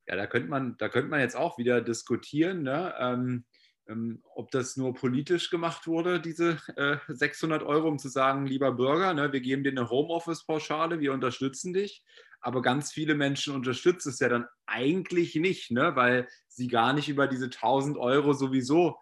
Ja, 0.07 0.15
da 0.15 0.27
könnte 0.27 0.49
man, 0.49 0.75
da 0.77 0.89
könnte 0.89 1.09
man 1.09 1.19
jetzt 1.19 1.35
auch 1.35 1.57
wieder 1.57 1.81
diskutieren, 1.81 2.63
ne? 2.63 2.93
ähm, 2.99 3.45
ähm, 3.87 4.21
ob 4.33 4.51
das 4.51 4.77
nur 4.77 4.93
politisch 4.93 5.49
gemacht 5.49 5.87
wurde, 5.87 6.19
diese 6.19 6.57
äh, 6.75 6.97
600 7.07 7.63
Euro, 7.63 7.87
um 7.87 7.99
zu 7.99 8.09
sagen, 8.09 8.45
lieber 8.45 8.71
Bürger, 8.71 9.13
ne, 9.13 9.31
wir 9.31 9.41
geben 9.41 9.63
dir 9.63 9.71
eine 9.71 9.89
Homeoffice-Pauschale, 9.89 10.99
wir 10.99 11.13
unterstützen 11.13 11.73
dich. 11.73 12.03
Aber 12.41 12.61
ganz 12.61 12.91
viele 12.91 13.15
Menschen 13.15 13.55
unterstützen 13.55 14.09
es 14.09 14.19
ja 14.19 14.29
dann 14.29 14.45
eigentlich 14.65 15.35
nicht, 15.35 15.71
ne, 15.71 15.95
weil 15.95 16.27
sie 16.47 16.67
gar 16.67 16.93
nicht 16.93 17.09
über 17.09 17.27
diese 17.27 17.45
1000 17.45 17.97
Euro 17.97 18.33
sowieso 18.33 18.97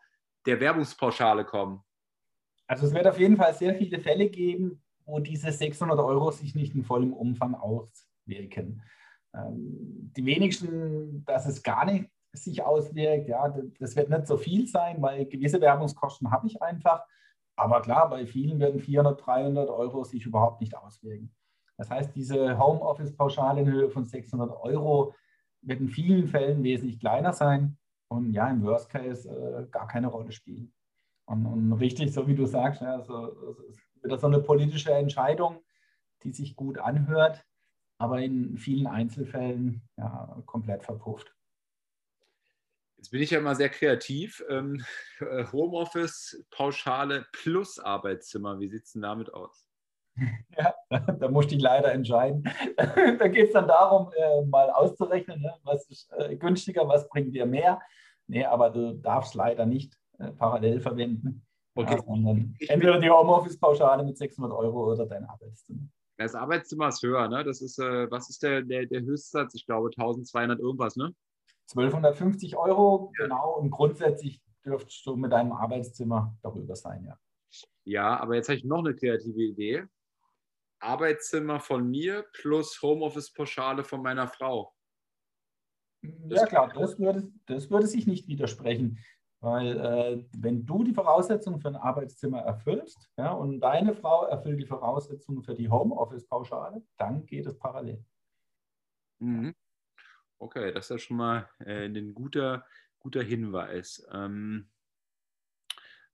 der 0.45 0.59
Werbungspauschale 0.59 1.45
kommen. 1.45 1.81
Also 2.67 2.87
es 2.87 2.93
wird 2.93 3.07
auf 3.07 3.19
jeden 3.19 3.37
Fall 3.37 3.53
sehr 3.53 3.75
viele 3.75 3.99
Fälle 3.99 4.29
geben, 4.29 4.81
wo 5.05 5.19
diese 5.19 5.51
600 5.51 5.99
Euro 5.99 6.31
sich 6.31 6.55
nicht 6.55 6.73
in 6.75 6.83
vollem 6.83 7.13
Umfang 7.13 7.55
auswirken. 7.55 8.81
Ähm, 9.33 10.11
die 10.15 10.25
wenigsten, 10.25 11.25
dass 11.25 11.45
es 11.45 11.63
gar 11.63 11.85
nicht 11.85 12.09
sich 12.33 12.63
auswirkt, 12.63 13.27
ja, 13.27 13.53
das 13.79 13.95
wird 13.95 14.09
nicht 14.09 14.27
so 14.27 14.37
viel 14.37 14.67
sein, 14.67 15.01
weil 15.01 15.25
gewisse 15.25 15.61
Werbungskosten 15.61 16.31
habe 16.31 16.47
ich 16.47 16.61
einfach. 16.61 17.03
Aber 17.55 17.81
klar, 17.81 18.09
bei 18.09 18.25
vielen 18.25 18.59
werden 18.59 18.79
400, 18.79 19.25
300 19.25 19.69
Euro 19.69 20.03
sich 20.03 20.25
überhaupt 20.25 20.59
nicht 20.59 20.75
auswirken. 20.75 21.33
Das 21.77 21.89
heißt, 21.89 22.15
diese 22.15 22.57
Homeoffice-Pauschale 22.57 23.61
in 23.61 23.71
Höhe 23.71 23.89
von 23.89 24.05
600 24.05 24.51
Euro 24.61 25.13
wird 25.61 25.79
in 25.79 25.89
vielen 25.89 26.27
Fällen 26.27 26.63
wesentlich 26.63 26.99
kleiner 26.99 27.33
sein 27.33 27.77
und 28.09 28.31
ja, 28.33 28.49
im 28.49 28.63
Worst 28.63 28.89
Case 28.89 29.29
äh, 29.29 29.67
gar 29.71 29.87
keine 29.87 30.07
Rolle 30.07 30.31
spielen. 30.31 30.73
Und, 31.25 31.45
und, 31.45 31.73
richtig, 31.73 32.13
so 32.13 32.27
wie 32.27 32.35
du 32.35 32.45
sagst, 32.45 32.81
ja, 32.81 33.01
so, 33.01 33.55
wieder 34.01 34.17
so 34.17 34.27
eine 34.27 34.39
politische 34.39 34.93
Entscheidung, 34.93 35.59
die 36.23 36.31
sich 36.31 36.55
gut 36.55 36.77
anhört, 36.77 37.45
aber 37.97 38.21
in 38.21 38.57
vielen 38.57 38.87
Einzelfällen 38.87 39.87
ja, 39.97 40.41
komplett 40.45 40.83
verpufft. 40.83 41.33
Jetzt 43.03 43.09
bin 43.09 43.21
ich 43.21 43.31
ja 43.31 43.39
immer 43.39 43.53
sehr 43.53 43.67
kreativ. 43.67 44.41
Ähm, 44.47 44.81
Homeoffice, 45.51 46.41
Pauschale 46.51 47.25
plus 47.33 47.77
Arbeitszimmer, 47.77 48.61
wie 48.61 48.69
sieht 48.69 48.85
es 48.85 48.93
denn 48.93 49.01
damit 49.01 49.33
aus? 49.33 49.67
Ja, 50.57 50.73
da 51.19 51.27
musste 51.27 51.55
ich 51.55 51.61
leider 51.61 51.91
entscheiden. 51.91 52.49
da 52.77 53.27
geht 53.27 53.47
es 53.47 53.51
dann 53.51 53.67
darum, 53.67 54.09
äh, 54.15 54.45
mal 54.45 54.69
auszurechnen, 54.69 55.41
ne? 55.41 55.53
was 55.63 55.89
ist 55.89 56.13
äh, 56.17 56.37
günstiger, 56.37 56.87
was 56.87 57.09
bringt 57.09 57.35
dir 57.35 57.45
mehr. 57.45 57.81
Nee, 58.27 58.45
aber 58.45 58.69
du 58.69 58.93
darfst 58.93 59.35
leider 59.35 59.65
nicht 59.65 59.97
äh, 60.19 60.31
parallel 60.31 60.79
verwenden. 60.79 61.45
Okay. 61.75 61.99
Ja, 62.07 62.73
entweder 62.73 63.01
die 63.01 63.09
Homeoffice-Pauschale 63.09 64.05
mit 64.05 64.17
600 64.17 64.53
Euro 64.53 64.93
oder 64.93 65.05
dein 65.07 65.25
Arbeitszimmer. 65.25 65.89
Das 66.15 66.35
Arbeitszimmer 66.35 66.87
ist 66.87 67.03
höher, 67.03 67.27
ne? 67.27 67.43
Das 67.43 67.59
ist, 67.59 67.79
äh, 67.79 68.09
was 68.09 68.29
ist 68.29 68.43
der, 68.43 68.61
der, 68.61 68.85
der 68.85 69.01
Höchstsatz? 69.01 69.55
Ich 69.55 69.65
glaube 69.65 69.89
1200 69.89 70.57
irgendwas, 70.57 70.95
ne? 70.95 71.13
1250 71.69 72.57
Euro, 72.57 73.11
ja. 73.17 73.25
genau. 73.25 73.57
Und 73.57 73.71
grundsätzlich 73.71 74.41
dürftest 74.65 75.05
du 75.05 75.15
mit 75.15 75.31
deinem 75.31 75.51
Arbeitszimmer 75.51 76.37
darüber 76.41 76.75
sein, 76.75 77.05
ja. 77.05 77.17
Ja, 77.85 78.19
aber 78.19 78.35
jetzt 78.35 78.47
habe 78.49 78.57
ich 78.57 78.63
noch 78.63 78.79
eine 78.79 78.95
kreative 78.95 79.41
Idee. 79.41 79.85
Arbeitszimmer 80.79 81.59
von 81.59 81.89
mir 81.89 82.25
plus 82.33 82.81
Homeoffice-Pauschale 82.81 83.83
von 83.83 84.01
meiner 84.01 84.27
Frau. 84.27 84.73
Das 86.01 86.41
ja 86.41 86.45
klar, 86.47 86.73
das 86.73 86.99
würde, 86.99 87.31
das 87.45 87.69
würde 87.69 87.87
sich 87.87 88.07
nicht 88.07 88.27
widersprechen. 88.27 88.99
Weil 89.39 89.77
äh, 89.77 90.25
wenn 90.37 90.65
du 90.65 90.83
die 90.83 90.93
Voraussetzungen 90.93 91.59
für 91.59 91.67
ein 91.67 91.75
Arbeitszimmer 91.75 92.39
erfüllst 92.39 93.09
ja, 93.17 93.33
und 93.33 93.59
deine 93.59 93.93
Frau 93.93 94.25
erfüllt 94.25 94.59
die 94.59 94.65
Voraussetzungen 94.65 95.43
für 95.43 95.53
die 95.53 95.69
Homeoffice-Pauschale, 95.69 96.81
dann 96.97 97.25
geht 97.25 97.45
es 97.45 97.57
parallel. 97.57 98.05
Mhm. 99.19 99.53
Okay, 100.39 100.71
das 100.73 100.85
ist 100.85 100.89
ja 100.89 100.97
schon 100.97 101.17
mal 101.17 101.49
äh, 101.59 101.85
ein 101.85 102.13
guter, 102.13 102.65
guter 102.99 103.23
Hinweis. 103.23 104.05
Ähm, 104.11 104.69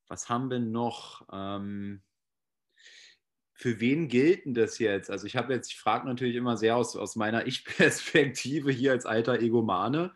was 0.07 0.29
haben 0.29 0.49
wir 0.49 0.59
noch? 0.59 1.27
Ähm, 1.31 2.01
für 3.53 3.81
wen 3.81 4.07
gilt 4.07 4.45
denn 4.45 4.53
das 4.53 4.79
jetzt? 4.79 5.11
Also 5.11 5.27
ich 5.27 5.35
habe 5.35 5.53
jetzt, 5.53 5.71
ich 5.71 5.77
frage 5.77 6.07
natürlich 6.07 6.37
immer 6.37 6.55
sehr 6.55 6.77
aus, 6.77 6.95
aus 6.95 7.17
meiner 7.17 7.45
Ich-Perspektive 7.47 8.71
hier 8.71 8.93
als 8.93 9.05
alter 9.05 9.39
Egomane. 9.39 10.13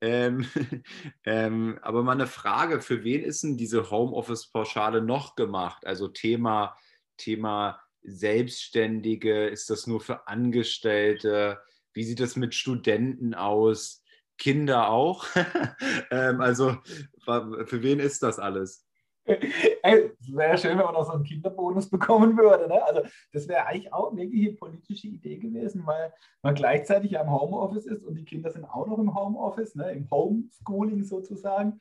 Ähm, 0.00 0.46
ähm, 1.24 1.78
aber 1.82 2.02
mal 2.02 2.12
eine 2.12 2.26
Frage, 2.26 2.80
für 2.80 3.04
wen 3.04 3.22
ist 3.22 3.42
denn 3.42 3.58
diese 3.58 3.90
Homeoffice-Pauschale 3.90 5.02
noch 5.02 5.36
gemacht? 5.36 5.86
Also 5.86 6.08
Thema, 6.08 6.76
Thema 7.18 7.80
Selbstständige, 8.02 9.46
ist 9.46 9.68
das 9.68 9.86
nur 9.86 10.00
für 10.00 10.26
Angestellte? 10.26 11.60
Wie 11.96 12.04
sieht 12.04 12.20
das 12.20 12.36
mit 12.36 12.54
Studenten 12.54 13.32
aus? 13.32 14.04
Kinder 14.36 14.90
auch? 14.90 15.24
ähm, 16.10 16.42
also 16.42 16.76
für 17.24 17.82
wen 17.82 18.00
ist 18.00 18.22
das 18.22 18.38
alles? 18.38 18.86
Es 19.24 20.30
wäre 20.30 20.58
schön, 20.58 20.76
wenn 20.76 20.84
man 20.84 20.92
noch 20.92 21.06
so 21.06 21.12
einen 21.12 21.24
Kinderbonus 21.24 21.88
bekommen 21.88 22.36
würde. 22.36 22.68
Ne? 22.68 22.84
Also 22.84 23.00
das 23.32 23.48
wäre 23.48 23.64
eigentlich 23.64 23.92
auch 23.94 24.12
eine 24.12 24.52
politische 24.52 25.08
Idee 25.08 25.38
gewesen, 25.38 25.86
weil 25.86 26.12
man 26.42 26.54
gleichzeitig 26.54 27.12
ja 27.12 27.22
im 27.22 27.32
Homeoffice 27.32 27.86
ist 27.86 28.04
und 28.04 28.14
die 28.14 28.26
Kinder 28.26 28.50
sind 28.50 28.66
auch 28.66 28.86
noch 28.86 28.98
im 28.98 29.14
Homeoffice, 29.14 29.74
ne? 29.74 29.90
im 29.92 30.08
Homeschooling 30.10 31.02
sozusagen. 31.02 31.80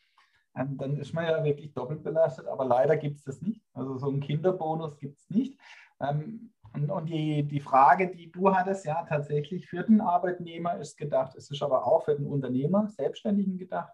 Und 0.53 0.61
ähm, 0.61 0.77
dann 0.77 0.97
ist 0.97 1.13
man 1.13 1.25
ja 1.25 1.43
wirklich 1.43 1.73
doppelt 1.73 2.03
belastet, 2.03 2.47
aber 2.47 2.63
leider 2.63 2.95
gibt 2.95 3.17
es 3.17 3.25
das 3.25 3.41
nicht. 3.41 3.61
Also 3.73 3.97
so 3.97 4.07
einen 4.07 4.21
Kinderbonus 4.21 4.97
gibt 4.97 5.19
es 5.19 5.29
nicht. 5.29 5.59
Ähm, 5.99 6.53
und, 6.75 6.89
und 6.89 7.09
die, 7.09 7.43
die 7.43 7.59
Frage, 7.59 8.09
die 8.09 8.31
du 8.31 8.53
hattest, 8.53 8.85
ja 8.85 9.03
tatsächlich 9.03 9.67
für 9.67 9.83
den 9.83 10.01
Arbeitnehmer 10.01 10.77
ist 10.77 10.97
gedacht, 10.97 11.35
es 11.35 11.49
ist 11.49 11.63
aber 11.63 11.85
auch 11.85 12.03
für 12.03 12.15
den 12.15 12.27
Unternehmer, 12.27 12.89
Selbstständigen 12.89 13.57
gedacht 13.57 13.93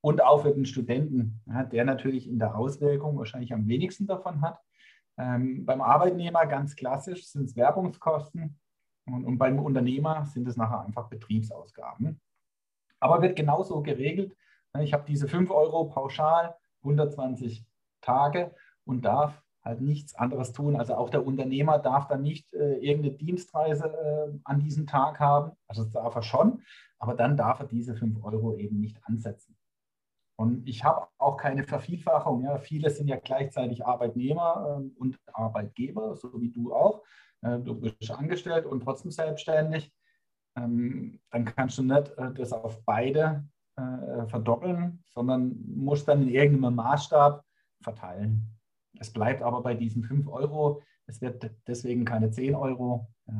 und 0.00 0.22
auch 0.22 0.42
für 0.42 0.52
den 0.52 0.66
Studenten, 0.66 1.40
ja, 1.46 1.64
der 1.64 1.84
natürlich 1.84 2.28
in 2.28 2.38
der 2.38 2.56
Auswirkung 2.56 3.16
wahrscheinlich 3.16 3.52
am 3.52 3.66
wenigsten 3.68 4.06
davon 4.06 4.40
hat. 4.40 4.60
Ähm, 5.18 5.64
beim 5.64 5.80
Arbeitnehmer 5.80 6.46
ganz 6.46 6.76
klassisch 6.76 7.26
sind 7.26 7.44
es 7.44 7.56
Werbungskosten 7.56 8.58
und, 9.06 9.24
und, 9.24 9.38
beim 9.38 9.58
Unternehmer 9.58 10.26
sind 10.26 10.46
es 10.48 10.56
nachher 10.56 10.80
einfach 10.80 11.08
Betriebsausgaben. 11.08 12.20
Aber 13.00 13.22
wird 13.22 13.36
genauso 13.36 13.82
geregelt. 13.82 14.36
Ich 14.80 14.92
habe 14.92 15.04
diese 15.06 15.28
5 15.28 15.50
Euro 15.50 15.86
pauschal, 15.86 16.54
120 16.82 17.64
Tage 18.00 18.54
und 18.84 19.04
darf 19.04 19.42
halt 19.66 19.80
nichts 19.80 20.14
anderes 20.14 20.52
tun. 20.52 20.76
Also 20.76 20.94
auch 20.94 21.10
der 21.10 21.26
Unternehmer 21.26 21.78
darf 21.78 22.06
dann 22.06 22.22
nicht 22.22 22.54
äh, 22.54 22.76
irgendeine 22.76 23.16
Dienstreise 23.16 23.86
äh, 23.86 24.38
an 24.44 24.60
diesem 24.60 24.86
Tag 24.86 25.20
haben. 25.20 25.52
Also 25.66 25.82
das 25.82 25.92
darf 25.92 26.14
er 26.14 26.22
schon, 26.22 26.62
aber 26.98 27.14
dann 27.14 27.36
darf 27.36 27.60
er 27.60 27.66
diese 27.66 27.94
5 27.94 28.24
Euro 28.24 28.56
eben 28.56 28.80
nicht 28.80 28.98
ansetzen. 29.04 29.56
Und 30.38 30.68
ich 30.68 30.84
habe 30.84 31.08
auch 31.18 31.36
keine 31.36 31.64
Vervielfachung. 31.64 32.44
Ja. 32.44 32.58
Viele 32.58 32.90
sind 32.90 33.08
ja 33.08 33.16
gleichzeitig 33.16 33.84
Arbeitnehmer 33.84 34.80
äh, 34.80 35.00
und 35.00 35.18
Arbeitgeber, 35.32 36.14
so 36.14 36.40
wie 36.40 36.50
du 36.50 36.72
auch. 36.72 37.02
Äh, 37.42 37.58
du 37.58 37.74
bist 37.74 38.10
angestellt 38.10 38.66
und 38.66 38.84
trotzdem 38.84 39.10
selbstständig. 39.10 39.92
Ähm, 40.56 41.20
dann 41.30 41.44
kannst 41.44 41.78
du 41.78 41.82
nicht 41.82 42.16
äh, 42.16 42.32
das 42.32 42.52
auf 42.52 42.82
beide 42.84 43.46
äh, 43.76 44.26
verdoppeln, 44.26 45.02
sondern 45.10 45.56
musst 45.66 46.08
dann 46.08 46.22
in 46.22 46.28
irgendeinem 46.28 46.76
Maßstab 46.76 47.44
verteilen. 47.82 48.55
Es 49.00 49.12
bleibt 49.12 49.42
aber 49.42 49.62
bei 49.62 49.74
diesen 49.74 50.02
5 50.02 50.28
Euro. 50.28 50.82
Es 51.06 51.20
wird 51.20 51.50
deswegen 51.66 52.04
keine 52.04 52.30
10 52.30 52.54
Euro, 52.54 53.08
äh, 53.28 53.32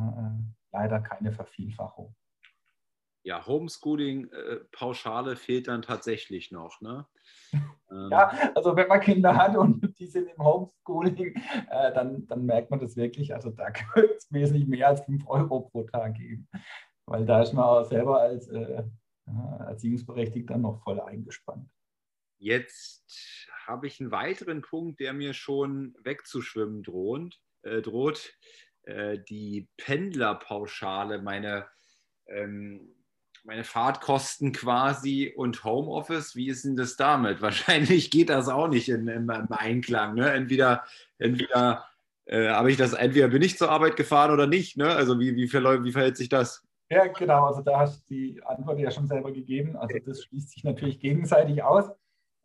leider 0.73 1.01
keine 1.01 1.33
Vervielfachung 1.33 2.15
ja, 3.27 3.45
Homeschooling-Pauschale 3.45 5.33
äh, 5.33 5.37
fehlt 5.37 5.67
dann 5.67 5.83
tatsächlich 5.83 6.51
noch. 6.53 6.81
Ne? 6.81 7.07
Ähm, 7.89 8.09
ja, 8.11 8.33
also 8.57 8.75
wenn 8.75 8.89
man 8.89 8.99
Kinder 8.99 9.37
hat 9.37 9.57
und 9.57 9.97
die 10.01 10.09
sind 10.09 10.27
im 10.27 10.45
Homeschooling, 10.45 11.37
äh, 11.71 11.93
dann, 11.95 12.27
dann 12.27 12.45
merkt 12.45 12.69
man 12.69 12.81
das 12.81 12.97
wirklich. 12.97 13.33
Also 13.33 13.51
da 13.51 13.71
könnte 13.95 14.13
es 14.13 14.27
wesentlich 14.33 14.67
mehr 14.67 14.89
als 14.89 15.03
5 15.05 15.25
Euro 15.29 15.61
pro 15.61 15.85
Tag 15.85 16.17
geben. 16.17 16.49
Weil 17.07 17.25
da 17.25 17.43
ist 17.43 17.53
man 17.53 17.65
auch 17.65 17.85
selber 17.85 18.23
als 18.23 18.49
äh, 18.49 18.83
Erziehungsberechtigter 19.61 20.59
noch 20.59 20.83
voll 20.83 20.99
eingespannt. 21.01 21.71
Jetzt 22.39 23.49
habe 23.67 23.87
ich 23.87 24.01
einen 24.01 24.11
weiteren 24.11 24.63
Punkt, 24.63 25.01
der 25.01 25.13
mir 25.13 25.35
schon 25.35 25.95
wegzuschwimmen 26.03 26.83
droht. 26.83 27.39
Äh, 27.63 27.83
droht. 27.83 28.35
Äh, 28.83 29.19
die 29.29 29.69
Pendlerpauschale, 29.77 31.21
meine 31.21 31.67
ähm, 32.29 32.97
meine 33.47 33.65
Fahrtkosten 33.65 34.53
quasi 34.53 35.33
und 35.35 35.65
Homeoffice, 35.65 36.35
wie 36.35 36.49
ist 36.49 36.65
denn 36.65 36.77
das 36.77 36.97
damit? 36.97 37.41
Wahrscheinlich 37.43 38.11
geht 38.11 38.29
das 38.29 38.49
auch 38.49 38.69
nicht 38.69 38.89
in, 38.89 39.09
im, 39.09 39.31
im 39.31 39.53
Einklang. 39.53 40.15
Ne? 40.15 40.31
Entweder, 40.33 40.85
entweder 41.19 41.87
äh, 42.27 42.49
habe 42.49 42.71
ich 42.71 42.77
das, 42.77 42.93
entweder 42.93 43.29
bin 43.29 43.43
ich 43.43 43.57
zur 43.57 43.71
Arbeit 43.71 43.97
gefahren 43.97 44.33
oder 44.33 44.47
nicht. 44.47 44.77
Ne? 44.77 44.89
Also 44.89 45.19
wie, 45.21 45.37
wie, 45.37 45.49
verläuft, 45.49 45.85
wie 45.85 45.93
verhält 45.93 46.17
sich 46.17 46.29
das? 46.29 46.65
Ja, 46.91 47.07
genau. 47.07 47.47
Also 47.47 47.63
da 47.63 47.81
hast 47.81 48.01
du 48.11 48.15
die 48.15 48.41
Antwort 48.45 48.79
ja 48.79 48.91
schon 48.91 49.07
selber 49.07 49.33
gegeben. 49.33 49.77
Also 49.77 49.97
das 50.05 50.25
schließt 50.25 50.51
sich 50.51 50.65
natürlich 50.65 51.01
gegenseitig 51.01 51.63
aus. 51.63 51.91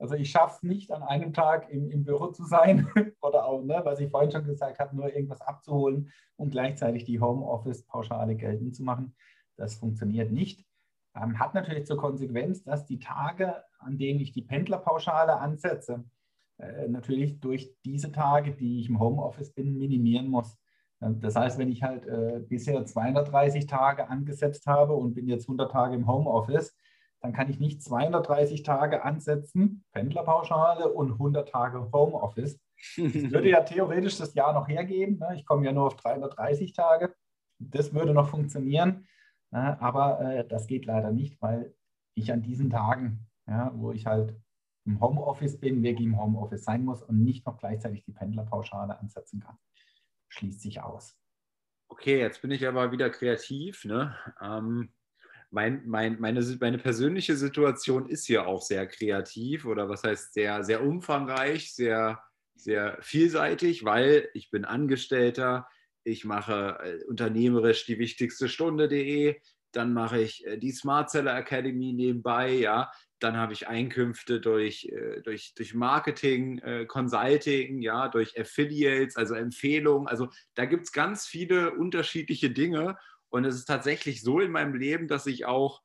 Also 0.02 0.16
ich 0.16 0.32
schaffe 0.32 0.56
es 0.56 0.64
nicht, 0.64 0.92
an 0.92 1.04
einem 1.04 1.32
Tag 1.32 1.70
im, 1.70 1.92
im 1.92 2.04
Büro 2.04 2.28
zu 2.28 2.44
sein 2.44 2.88
oder 3.22 3.46
auch, 3.46 3.62
ne, 3.64 3.82
was 3.84 4.00
ich 4.00 4.10
vorhin 4.10 4.32
schon 4.32 4.46
gesagt 4.46 4.80
habe, 4.80 4.96
nur 4.96 5.14
irgendwas 5.14 5.42
abzuholen 5.42 6.12
und 6.38 6.50
gleichzeitig 6.50 7.04
die 7.06 7.20
Homeoffice-Pauschale 7.20 8.36
geltend 8.36 8.76
zu 8.76 8.84
machen. 8.84 9.14
Das 9.58 9.76
funktioniert 9.76 10.32
nicht. 10.32 10.66
ähm, 11.16 11.38
hat 11.40 11.54
natürlich 11.54 11.86
zur 11.86 11.98
Konsequenz, 11.98 12.64
dass 12.64 12.88
die 12.88 12.98
Tage, 12.98 13.64
an 13.78 14.00
denen 14.00 14.20
ich 14.20 14.32
die 14.32 14.42
Pendlerpauschale 14.42 15.38
ansetze, 15.38 16.04
äh, 16.58 16.88
natürlich 16.88 17.40
durch 17.40 17.72
diese 17.86 18.12
Tage, 18.12 18.54
die 18.54 18.80
ich 18.80 18.90
im 18.90 19.00
Homeoffice 19.00 19.54
bin, 19.54 19.78
minimieren 19.78 20.30
muss. 20.30 20.58
Das 21.00 21.36
heißt, 21.36 21.60
wenn 21.60 21.72
ich 21.72 21.84
halt 21.84 22.06
äh, 22.08 22.40
bisher 22.48 22.86
230 22.86 23.66
Tage 23.68 24.08
angesetzt 24.08 24.66
habe 24.66 24.94
und 24.94 25.14
bin 25.14 25.28
jetzt 25.28 25.46
100 25.46 25.72
Tage 25.72 25.96
im 25.96 26.08
Homeoffice, 26.08 26.76
dann 27.22 27.34
kann 27.34 27.50
ich 27.50 27.60
nicht 27.60 27.84
230 27.84 28.64
Tage 28.64 29.04
ansetzen, 29.04 29.84
Pendlerpauschale 29.94 30.92
und 30.92 31.12
100 31.12 31.50
Tage 31.50 31.92
Homeoffice. 31.92 32.60
Das 32.98 33.32
würde 33.32 33.50
ja 33.50 33.62
theoretisch 33.62 34.18
das 34.18 34.34
Jahr 34.34 34.54
noch 34.54 34.68
hergeben. 34.68 35.20
Ne? 35.20 35.36
Ich 35.36 35.46
komme 35.46 35.66
ja 35.66 35.72
nur 35.72 35.88
auf 35.88 35.96
330 35.98 36.74
Tage. 36.74 37.14
Das 37.60 37.94
würde 37.94 38.14
noch 38.14 38.30
funktionieren, 38.30 39.08
ne? 39.52 39.80
aber 39.80 40.20
äh, 40.22 40.48
das 40.48 40.66
geht 40.66 40.86
leider 40.86 41.12
nicht, 41.12 41.40
weil 41.42 41.76
ich 42.16 42.32
an 42.32 42.42
diesen 42.42 42.72
Tagen, 42.72 43.28
ja, 43.48 43.72
wo 43.76 43.92
ich 43.92 44.08
halt 44.08 44.36
im 44.86 45.00
Homeoffice 45.00 45.60
bin, 45.60 45.84
wirklich 45.84 46.08
im 46.08 46.20
Homeoffice 46.20 46.64
sein 46.64 46.84
muss 46.84 47.04
und 47.04 47.24
nicht 47.24 47.46
noch 47.46 47.60
gleichzeitig 47.60 48.04
die 48.04 48.14
Pendlerpauschale 48.14 49.00
ansetzen 49.00 49.42
kann. 49.42 49.58
Schließt 50.30 50.62
sich 50.62 50.82
aus. 50.82 51.16
Okay, 51.88 52.20
jetzt 52.20 52.42
bin 52.42 52.52
ich 52.52 52.68
aber 52.68 52.92
wieder 52.92 53.12
kreativ. 53.12 53.86
Ne? 53.86 54.16
Ähm, 54.42 54.92
mein, 55.52 55.84
mein, 55.86 56.20
meine, 56.20 56.42
meine 56.60 56.78
persönliche 56.78 57.36
Situation 57.36 58.08
ist 58.08 58.26
hier 58.26 58.48
auch 58.48 58.62
sehr 58.62 58.88
kreativ 58.88 59.66
oder 59.66 59.90
was 59.90 60.04
heißt 60.04 60.34
sehr, 60.34 60.64
sehr 60.64 60.82
umfangreich, 60.82 61.74
sehr, 61.76 62.24
sehr 62.56 62.98
vielseitig, 63.02 63.84
weil 63.84 64.30
ich 64.34 64.50
bin 64.50 64.64
Angestellter, 64.64 65.68
ich 66.04 66.24
mache 66.24 66.80
äh, 66.82 67.04
unternehmerisch 67.06 67.86
die 67.86 68.00
wichtigste 68.00 68.48
Stunde.de, 68.48 69.40
dann 69.74 69.94
mache 69.94 70.22
ich 70.22 70.48
äh, 70.48 70.58
die 70.58 70.72
Smart 70.72 71.12
Seller 71.12 71.38
Academy 71.38 71.92
nebenbei, 71.92 72.54
ja, 72.54 72.90
dann 73.20 73.36
habe 73.36 73.52
ich 73.52 73.68
Einkünfte 73.68 74.40
durch, 74.40 74.86
äh, 74.86 75.22
durch, 75.22 75.54
durch 75.54 75.74
Marketing, 75.74 76.62
Consulting, 76.88 77.82
ja, 77.82 78.08
durch 78.08 78.40
Affiliates, 78.40 79.18
also 79.18 79.36
Empfehlungen. 79.36 80.08
Also 80.08 80.30
da 80.56 80.66
gibt 80.66 80.86
es 80.86 80.92
ganz 80.94 81.28
viele 81.28 81.72
unterschiedliche 81.72 82.50
Dinge 82.50 82.98
und 83.32 83.46
es 83.46 83.56
ist 83.56 83.65
tatsächlich 83.65 84.22
so 84.22 84.39
in 84.39 84.52
meinem 84.52 84.76
Leben, 84.76 85.08
dass 85.08 85.26
ich 85.26 85.46
auch 85.46 85.82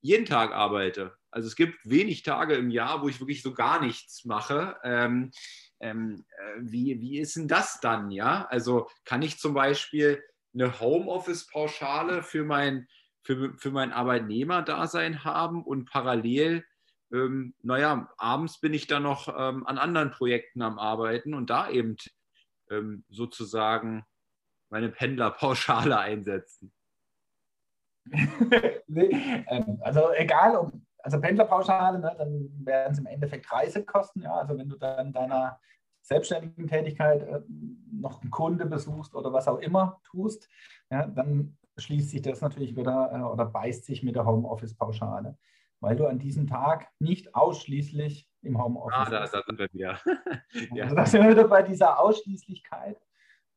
jeden 0.00 0.26
Tag 0.26 0.52
arbeite. 0.52 1.16
Also 1.30 1.48
es 1.48 1.56
gibt 1.56 1.78
wenig 1.84 2.22
Tage 2.22 2.54
im 2.54 2.70
Jahr, 2.70 3.02
wo 3.02 3.08
ich 3.08 3.20
wirklich 3.20 3.42
so 3.42 3.52
gar 3.52 3.80
nichts 3.80 4.24
mache. 4.24 4.76
Ähm, 4.82 5.32
ähm, 5.80 6.24
äh, 6.38 6.60
wie, 6.60 7.00
wie 7.00 7.18
ist 7.18 7.36
denn 7.36 7.48
das 7.48 7.80
dann? 7.80 8.10
Ja, 8.10 8.46
also 8.46 8.88
kann 9.04 9.22
ich 9.22 9.38
zum 9.38 9.54
Beispiel 9.54 10.22
eine 10.54 10.80
Homeoffice-Pauschale 10.80 12.22
für 12.22 12.44
mein, 12.44 12.86
für, 13.22 13.54
für 13.58 13.70
mein 13.70 13.92
Arbeitnehmerdasein 13.92 15.24
haben 15.24 15.64
und 15.64 15.90
parallel, 15.90 16.64
ähm, 17.12 17.54
naja, 17.62 18.08
abends 18.18 18.60
bin 18.60 18.72
ich 18.72 18.86
dann 18.86 19.02
noch 19.02 19.28
ähm, 19.28 19.66
an 19.66 19.78
anderen 19.78 20.10
Projekten 20.12 20.62
am 20.62 20.78
Arbeiten 20.78 21.34
und 21.34 21.50
da 21.50 21.68
eben 21.70 21.96
ähm, 22.70 23.04
sozusagen 23.08 24.04
meine 24.70 24.88
Pendlerpauschale 24.88 25.98
einsetzen? 25.98 26.72
nee, 28.86 29.44
ähm, 29.48 29.78
also 29.82 30.12
egal, 30.14 30.70
also 30.98 31.20
Pendlerpauschale, 31.20 31.98
ne, 31.98 32.14
dann 32.16 32.50
wären 32.64 32.92
es 32.92 32.98
im 32.98 33.06
Endeffekt 33.06 33.50
Reisekosten. 33.52 34.22
Ja, 34.22 34.34
also 34.34 34.56
wenn 34.58 34.68
du 34.68 34.76
dann 34.76 35.12
deiner 35.12 35.60
selbstständigen 36.02 36.66
Tätigkeit 36.66 37.22
äh, 37.22 37.40
noch 37.92 38.22
einen 38.22 38.30
Kunde 38.30 38.66
besuchst 38.66 39.14
oder 39.14 39.32
was 39.32 39.48
auch 39.48 39.58
immer 39.58 40.00
tust, 40.04 40.48
ja, 40.90 41.06
dann 41.06 41.58
schließt 41.76 42.10
sich 42.10 42.22
das 42.22 42.40
natürlich 42.40 42.76
wieder 42.76 43.10
äh, 43.12 43.20
oder 43.20 43.46
beißt 43.46 43.84
sich 43.84 44.02
mit 44.02 44.16
der 44.16 44.26
Homeoffice-Pauschale, 44.26 45.36
weil 45.80 45.96
du 45.96 46.06
an 46.06 46.18
diesem 46.18 46.46
Tag 46.46 46.88
nicht 46.98 47.34
ausschließlich 47.34 48.28
im 48.42 48.62
Homeoffice 48.62 48.98
ah, 48.98 49.10
da, 49.10 49.20
bist. 49.20 49.34
da 49.34 49.42
sind 49.46 49.58
wir 49.58 49.72
wieder. 49.72 50.00
ja. 50.74 50.84
Also 50.84 50.96
da 50.96 51.06
sind 51.06 51.22
wir 51.22 51.30
wieder 51.30 51.48
bei 51.48 51.62
dieser 51.62 51.98
Ausschließlichkeit. 52.00 52.98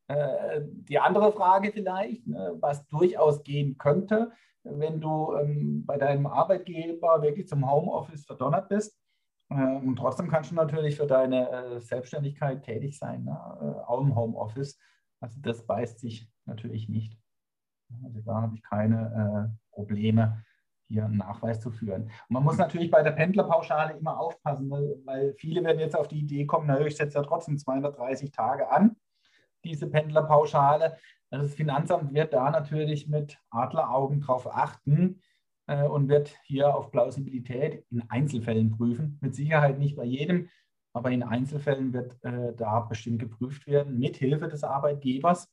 Äh, 0.08 0.62
die 0.66 1.00
andere 1.00 1.32
Frage 1.32 1.72
vielleicht, 1.72 2.28
ne, 2.28 2.58
was 2.60 2.86
durchaus 2.88 3.44
gehen 3.44 3.78
könnte, 3.78 4.32
wenn 4.64 5.00
du 5.00 5.36
ähm, 5.36 5.86
bei 5.86 5.98
deinem 5.98 6.28
Arbeitgeber 6.28 7.22
wirklich 7.22 7.48
zum 7.48 7.70
Homeoffice 7.70 8.26
verdonnert 8.26 8.70
bist. 8.70 8.98
Äh, 9.50 9.78
und 9.78 9.96
trotzdem 9.96 10.30
kannst 10.30 10.52
du 10.52 10.56
natürlich 10.56 10.98
für 10.98 11.08
deine 11.08 11.50
äh, 11.50 11.80
Selbstständigkeit 11.80 12.64
tätig 12.64 12.98
sein, 12.98 13.24
ne, 13.24 13.86
auch 13.88 14.02
im 14.02 14.16
Homeoffice. 14.16 14.78
Also 15.22 15.40
das 15.42 15.66
beißt 15.66 16.00
sich 16.00 16.30
natürlich 16.46 16.90
nicht. 16.90 17.18
Also 18.04 18.22
da 18.22 18.42
habe 18.42 18.56
ich 18.56 18.64
keine 18.64 19.58
Probleme, 19.72 20.44
hier 20.88 21.06
einen 21.06 21.18
Nachweis 21.18 21.60
zu 21.60 21.72
führen. 21.72 22.04
Und 22.04 22.12
man 22.30 22.44
muss 22.44 22.58
natürlich 22.58 22.90
bei 22.90 23.04
der 23.04 23.12
Pendlerpauschale 23.12 23.98
immer 23.98 24.18
aufpassen, 24.18 24.72
weil 25.06 25.34
viele 25.36 25.64
werden 25.64 25.80
jetzt 25.80 25.96
auf 25.96 26.08
die 26.08 26.20
Idee 26.20 26.46
kommen, 26.46 26.68
na, 26.68 26.80
ich 26.80 26.96
setze 26.96 27.18
ja 27.20 27.24
trotzdem 27.24 27.58
230 27.58 28.32
Tage 28.32 28.72
an 28.72 28.96
diese 29.64 29.88
Pendlerpauschale. 29.88 30.98
Also 31.30 31.46
das 31.46 31.56
Finanzamt 31.56 32.14
wird 32.14 32.34
da 32.34 32.52
natürlich 32.52 33.08
mit 33.08 33.38
Adleraugen 33.50 34.22
drauf 34.22 34.48
achten 34.54 35.22
äh, 35.68 35.84
und 35.84 36.10
wird 36.10 36.36
hier 36.44 36.76
auf 36.76 36.92
Plausibilität 36.92 37.86
in 37.90 38.04
Einzelfällen 38.10 38.72
prüfen. 38.72 39.18
Mit 39.22 39.36
Sicherheit 39.36 39.80
nicht 39.80 39.96
bei 39.96 40.04
jedem, 40.04 40.50
aber 40.94 41.12
in 41.12 41.24
Einzelfällen 41.24 41.94
wird 41.94 42.22
äh, 42.24 42.54
da 42.56 42.82
bestimmt 42.82 43.20
geprüft 43.20 43.68
werden, 43.68 43.98
mit 43.98 44.18
Hilfe 44.18 44.48
des 44.48 44.64
Arbeitgebers. 44.64 45.50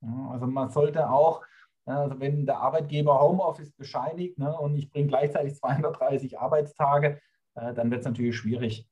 Ja, 0.00 0.30
also 0.30 0.46
man 0.46 0.70
sollte 0.70 1.10
auch, 1.10 1.42
also 1.84 2.18
wenn 2.20 2.46
der 2.46 2.58
Arbeitgeber 2.58 3.20
Homeoffice 3.20 3.72
bescheinigt 3.72 4.38
ne, 4.38 4.56
und 4.56 4.76
ich 4.76 4.90
bringe 4.90 5.08
gleichzeitig 5.08 5.54
230 5.56 6.38
Arbeitstage, 6.38 7.20
äh, 7.54 7.74
dann 7.74 7.90
wird 7.90 8.00
es 8.00 8.06
natürlich 8.06 8.36
schwierig. 8.36 8.88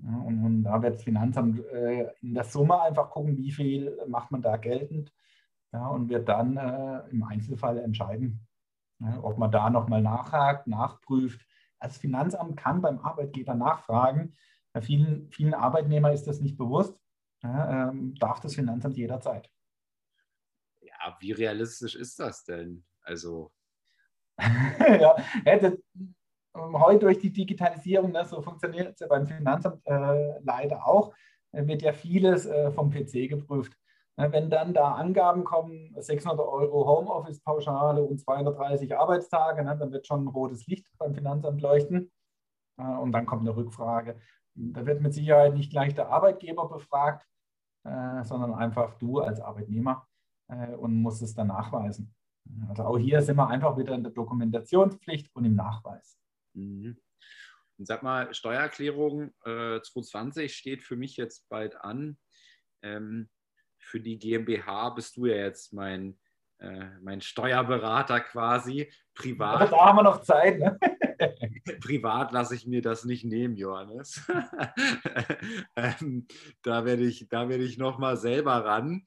Und, 0.00 0.44
und, 0.44 0.62
da 0.64 0.80
wird 0.80 0.94
das 0.94 1.02
Finanzamt 1.02 1.64
äh, 1.66 2.12
in 2.22 2.34
der 2.34 2.44
Summe 2.44 2.80
einfach 2.80 3.10
gucken, 3.10 3.36
wie 3.36 3.50
viel 3.50 3.98
macht 4.06 4.30
man 4.30 4.42
da 4.42 4.56
geltend 4.56 5.12
ja, 5.72 5.88
und 5.88 6.08
wird 6.08 6.28
dann 6.28 6.56
äh, 6.56 7.08
im 7.10 7.24
Einzelfall 7.24 7.78
entscheiden, 7.78 8.46
ja, 9.00 9.18
ob 9.22 9.38
man 9.38 9.50
da 9.50 9.70
nochmal 9.70 10.00
nachhakt, 10.00 10.68
nachprüft. 10.68 11.44
Das 11.80 11.98
Finanzamt 11.98 12.56
kann 12.56 12.80
beim 12.80 13.00
Arbeitgeber 13.00 13.54
nachfragen. 13.54 14.36
Bei 14.72 14.82
vielen, 14.82 15.30
vielen 15.30 15.54
Arbeitnehmern 15.54 16.12
ist 16.12 16.26
das 16.26 16.40
nicht 16.40 16.56
bewusst. 16.56 16.96
Ja, 17.42 17.88
ähm, 17.88 18.14
darf 18.16 18.40
das 18.40 18.54
Finanzamt 18.54 18.96
jederzeit. 18.96 19.50
Ja, 20.80 21.16
wie 21.20 21.32
realistisch 21.32 21.94
ist 21.94 22.18
das 22.18 22.44
denn? 22.44 22.84
Also. 23.02 23.52
ja, 24.38 25.16
das, 25.44 25.74
heute 26.58 27.00
durch 27.00 27.18
die 27.18 27.32
Digitalisierung, 27.32 28.12
ne, 28.12 28.24
so 28.24 28.40
funktioniert 28.40 28.94
es 28.94 29.00
ja 29.00 29.06
beim 29.06 29.26
Finanzamt 29.26 29.80
äh, 29.86 30.38
leider 30.40 30.86
auch, 30.86 31.14
äh, 31.52 31.66
wird 31.66 31.82
ja 31.82 31.92
vieles 31.92 32.46
äh, 32.46 32.70
vom 32.72 32.90
PC 32.90 33.28
geprüft. 33.28 33.72
Ne, 34.16 34.30
wenn 34.32 34.50
dann 34.50 34.74
da 34.74 34.92
Angaben 34.92 35.44
kommen, 35.44 35.94
600 35.96 36.40
Euro 36.40 36.86
Homeoffice-Pauschale 36.86 38.02
und 38.02 38.18
230 38.20 38.96
Arbeitstage, 38.96 39.62
ne, 39.62 39.76
dann 39.78 39.92
wird 39.92 40.06
schon 40.06 40.24
ein 40.24 40.28
rotes 40.28 40.66
Licht 40.66 40.86
beim 40.98 41.14
Finanzamt 41.14 41.60
leuchten. 41.60 42.10
Äh, 42.78 42.82
und 42.82 43.12
dann 43.12 43.26
kommt 43.26 43.42
eine 43.42 43.56
Rückfrage. 43.56 44.20
Da 44.54 44.86
wird 44.86 45.00
mit 45.00 45.14
Sicherheit 45.14 45.54
nicht 45.54 45.70
gleich 45.70 45.94
der 45.94 46.08
Arbeitgeber 46.08 46.68
befragt, 46.68 47.26
äh, 47.84 48.24
sondern 48.24 48.54
einfach 48.54 48.94
du 48.94 49.20
als 49.20 49.40
Arbeitnehmer 49.40 50.06
und 50.78 51.02
musst 51.02 51.20
es 51.20 51.34
dann 51.34 51.48
nachweisen. 51.48 52.14
Also 52.68 52.84
auch 52.84 52.96
hier 52.96 53.20
sind 53.20 53.36
wir 53.36 53.48
einfach 53.48 53.76
wieder 53.76 53.94
in 53.94 54.02
der 54.02 54.12
Dokumentationspflicht 54.12 55.28
und 55.34 55.44
im 55.44 55.54
Nachweis. 55.54 56.18
Mhm. 56.58 56.98
Und 57.78 57.86
sag 57.86 58.02
mal, 58.02 58.34
Steuererklärung 58.34 59.32
äh, 59.44 59.80
2020 59.80 60.54
steht 60.54 60.82
für 60.82 60.96
mich 60.96 61.16
jetzt 61.16 61.48
bald 61.48 61.76
an. 61.76 62.18
Ähm, 62.82 63.28
für 63.78 64.00
die 64.00 64.18
GmbH 64.18 64.90
bist 64.90 65.16
du 65.16 65.26
ja 65.26 65.36
jetzt 65.36 65.72
mein, 65.72 66.18
äh, 66.58 66.90
mein 67.00 67.20
Steuerberater 67.20 68.20
quasi. 68.20 68.92
Privat. 69.14 69.72
Da 69.72 69.86
haben 69.86 69.98
wir 69.98 70.02
noch 70.02 70.22
Zeit. 70.22 70.58
Ne? 70.58 70.78
Privat 71.80 72.32
lasse 72.32 72.56
ich 72.56 72.66
mir 72.66 72.82
das 72.82 73.04
nicht 73.04 73.24
nehmen, 73.24 73.56
Johannes. 73.56 74.22
ähm, 75.76 76.26
da 76.62 76.84
werde 76.84 77.04
ich, 77.04 77.28
da 77.28 77.48
werde 77.48 77.64
ich 77.64 77.78
nochmal 77.78 78.16
selber 78.16 78.64
ran. 78.64 79.04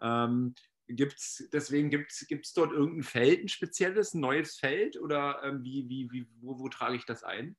Ähm, 0.00 0.54
Gibt's, 0.88 1.48
deswegen 1.52 1.88
gibt 1.90 2.12
es 2.12 2.52
dort 2.52 2.72
irgendein 2.72 3.02
Feld, 3.04 3.44
ein 3.44 3.48
spezielles, 3.48 4.14
ein 4.14 4.20
neues 4.20 4.56
Feld 4.56 5.00
oder 5.00 5.42
ähm, 5.42 5.64
wie, 5.64 5.88
wie, 5.88 6.10
wie, 6.12 6.26
wo, 6.40 6.58
wo 6.58 6.68
trage 6.68 6.96
ich 6.96 7.06
das 7.06 7.24
ein? 7.24 7.56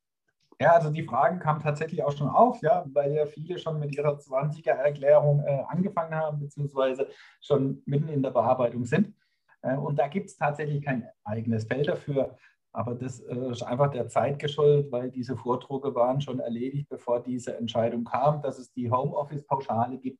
Ja, 0.62 0.74
also 0.74 0.90
die 0.90 1.04
Fragen 1.04 1.40
kamen 1.40 1.60
tatsächlich 1.60 2.04
auch 2.04 2.16
schon 2.16 2.30
auf, 2.30 2.62
ja, 2.62 2.86
weil 2.94 3.14
ja 3.14 3.26
viele 3.26 3.58
schon 3.60 3.80
mit 3.80 3.94
ihrer 3.96 4.18
20er-Erklärung 4.18 5.44
äh, 5.44 5.64
angefangen 5.68 6.16
haben, 6.16 6.40
beziehungsweise 6.40 7.10
schon 7.42 7.82
mitten 7.86 8.08
in 8.08 8.24
der 8.24 8.32
Bearbeitung 8.32 8.86
sind. 8.86 9.14
Äh, 9.62 9.76
und 9.76 9.98
da 9.98 10.08
gibt 10.08 10.30
es 10.30 10.38
tatsächlich 10.38 10.82
kein 10.84 11.10
eigenes 11.26 11.66
Feld 11.66 11.88
dafür. 11.88 12.38
Aber 12.72 12.94
das 12.94 13.20
äh, 13.22 13.52
ist 13.52 13.64
einfach 13.64 13.90
der 13.92 14.08
Zeit 14.08 14.40
geschuldet, 14.40 14.92
weil 14.92 15.12
diese 15.12 15.36
Vordrucke 15.36 15.94
waren 15.96 16.22
schon 16.22 16.40
erledigt, 16.40 16.88
bevor 16.90 17.22
diese 17.22 17.58
Entscheidung 17.58 18.04
kam, 18.06 18.42
dass 18.42 18.60
es 18.60 18.72
die 18.72 18.90
Homeoffice-Pauschale 18.90 19.98
gibt 19.98 20.20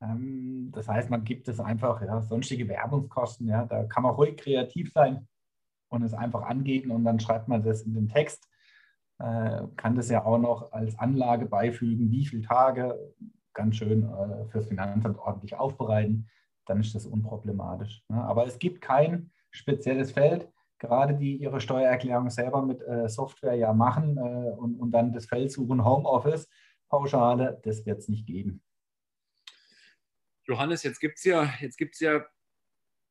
das 0.00 0.88
heißt, 0.88 1.08
man 1.08 1.24
gibt 1.24 1.48
es 1.48 1.60
einfach, 1.60 2.02
ja, 2.02 2.20
sonstige 2.20 2.68
Werbungskosten, 2.68 3.48
ja, 3.48 3.64
da 3.64 3.84
kann 3.84 4.02
man 4.02 4.14
ruhig 4.14 4.36
kreativ 4.36 4.92
sein 4.92 5.26
und 5.88 6.02
es 6.02 6.12
einfach 6.12 6.42
angeben 6.42 6.90
und 6.90 7.04
dann 7.04 7.20
schreibt 7.20 7.48
man 7.48 7.62
das 7.62 7.82
in 7.82 7.94
den 7.94 8.08
Text. 8.08 8.48
Äh, 9.18 9.62
kann 9.76 9.94
das 9.94 10.10
ja 10.10 10.24
auch 10.24 10.38
noch 10.38 10.72
als 10.72 10.98
Anlage 10.98 11.46
beifügen, 11.46 12.10
wie 12.10 12.26
viele 12.26 12.42
Tage, 12.42 12.98
ganz 13.54 13.76
schön 13.76 14.02
äh, 14.02 14.44
fürs 14.50 14.66
Finanzamt 14.66 15.18
ordentlich 15.18 15.56
aufbereiten, 15.56 16.28
dann 16.66 16.80
ist 16.80 16.94
das 16.94 17.06
unproblematisch. 17.06 18.02
Ne? 18.08 18.22
Aber 18.22 18.46
es 18.46 18.58
gibt 18.58 18.80
kein 18.80 19.30
spezielles 19.50 20.10
Feld, 20.10 20.48
gerade 20.80 21.14
die 21.14 21.36
ihre 21.36 21.60
Steuererklärung 21.60 22.28
selber 22.30 22.62
mit 22.62 22.82
äh, 22.82 23.08
Software 23.08 23.54
ja 23.54 23.72
machen 23.72 24.16
äh, 24.16 24.50
und, 24.50 24.74
und 24.80 24.90
dann 24.90 25.12
das 25.12 25.26
Feld 25.26 25.52
suchen, 25.52 25.84
Homeoffice, 25.84 26.48
Pauschale, 26.88 27.60
das 27.62 27.86
wird 27.86 28.00
es 28.00 28.08
nicht 28.08 28.26
geben. 28.26 28.63
Johannes, 30.46 30.82
jetzt 30.82 31.00
gibt 31.00 31.18
es 31.18 31.24
ja, 31.24 31.52
ja 32.00 32.24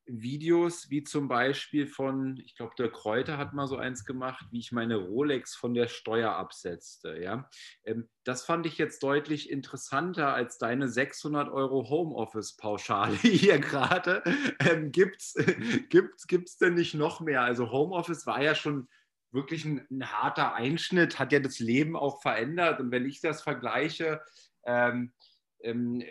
Videos 0.06 0.90
wie 0.90 1.04
zum 1.04 1.28
Beispiel 1.28 1.88
von, 1.88 2.38
ich 2.38 2.56
glaube, 2.56 2.74
der 2.78 2.92
Kräuter 2.92 3.38
hat 3.38 3.54
mal 3.54 3.68
so 3.68 3.78
eins 3.78 4.06
gemacht, 4.06 4.46
wie 4.52 4.60
ich 4.60 4.72
meine 4.72 4.98
Rolex 4.98 5.56
von 5.56 5.74
der 5.74 5.88
Steuer 5.88 6.34
absetzte. 6.34 7.18
Ja? 7.22 7.50
Ähm, 7.86 8.10
das 8.24 8.46
fand 8.46 8.66
ich 8.66 8.78
jetzt 8.78 9.02
deutlich 9.04 9.50
interessanter 9.50 10.34
als 10.34 10.58
deine 10.58 10.90
600 10.90 11.50
Euro 11.50 11.90
Homeoffice-Pauschale 11.90 13.16
hier 13.22 13.60
gerade. 13.60 14.24
Ähm, 14.60 14.92
Gibt 14.92 15.22
es 15.22 15.36
gibt's, 15.90 16.28
gibt's 16.28 16.58
denn 16.58 16.74
nicht 16.74 16.96
noch 16.96 17.22
mehr? 17.22 17.42
Also 17.42 17.72
Homeoffice 17.72 18.28
war 18.28 18.42
ja 18.42 18.56
schon 18.56 18.90
wirklich 19.32 19.66
ein, 19.66 19.88
ein, 19.90 20.12
harter 20.12 20.54
Einschnitt, 20.54 21.18
hat 21.18 21.32
ja 21.32 21.40
das 21.40 21.60
Leben 21.60 21.96
auch 21.96 22.22
verändert. 22.22 22.80
Und 22.80 22.92
wenn 22.92 23.06
ich 23.06 23.22
das 23.22 23.42
vergleiche, 23.42 24.22
ähm, 24.66 25.14
ähm, 25.62 26.04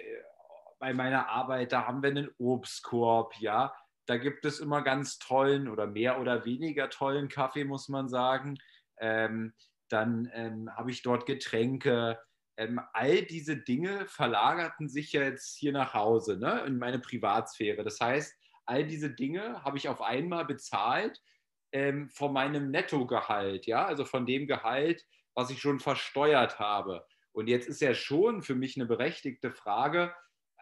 bei 0.82 0.92
meiner 0.94 1.28
Arbeit, 1.28 1.70
da 1.70 1.86
haben 1.86 2.02
wir 2.02 2.10
einen 2.10 2.34
Obstkorb, 2.38 3.36
ja, 3.38 3.72
da 4.06 4.16
gibt 4.16 4.44
es 4.44 4.58
immer 4.58 4.82
ganz 4.82 5.20
tollen 5.20 5.68
oder 5.68 5.86
mehr 5.86 6.20
oder 6.20 6.44
weniger 6.44 6.90
tollen 6.90 7.28
Kaffee, 7.28 7.62
muss 7.62 7.88
man 7.88 8.08
sagen. 8.08 8.58
Ähm, 8.98 9.54
dann 9.88 10.28
ähm, 10.34 10.68
habe 10.74 10.90
ich 10.90 11.02
dort 11.02 11.24
Getränke. 11.24 12.18
Ähm, 12.56 12.80
all 12.94 13.22
diese 13.22 13.58
Dinge 13.58 14.08
verlagerten 14.08 14.88
sich 14.88 15.12
ja 15.12 15.22
jetzt 15.22 15.56
hier 15.56 15.70
nach 15.70 15.94
Hause, 15.94 16.36
ne, 16.36 16.64
in 16.66 16.78
meine 16.78 16.98
Privatsphäre. 16.98 17.84
Das 17.84 18.00
heißt, 18.00 18.36
all 18.66 18.84
diese 18.84 19.10
Dinge 19.10 19.62
habe 19.62 19.78
ich 19.78 19.88
auf 19.88 20.02
einmal 20.02 20.46
bezahlt 20.46 21.22
ähm, 21.70 22.10
von 22.10 22.32
meinem 22.32 22.72
Nettogehalt, 22.72 23.66
ja, 23.66 23.86
also 23.86 24.04
von 24.04 24.26
dem 24.26 24.48
Gehalt, 24.48 25.06
was 25.34 25.48
ich 25.50 25.60
schon 25.60 25.78
versteuert 25.78 26.58
habe. 26.58 27.06
Und 27.30 27.46
jetzt 27.46 27.68
ist 27.68 27.80
ja 27.80 27.94
schon 27.94 28.42
für 28.42 28.56
mich 28.56 28.76
eine 28.76 28.86
berechtigte 28.86 29.52
Frage, 29.52 30.12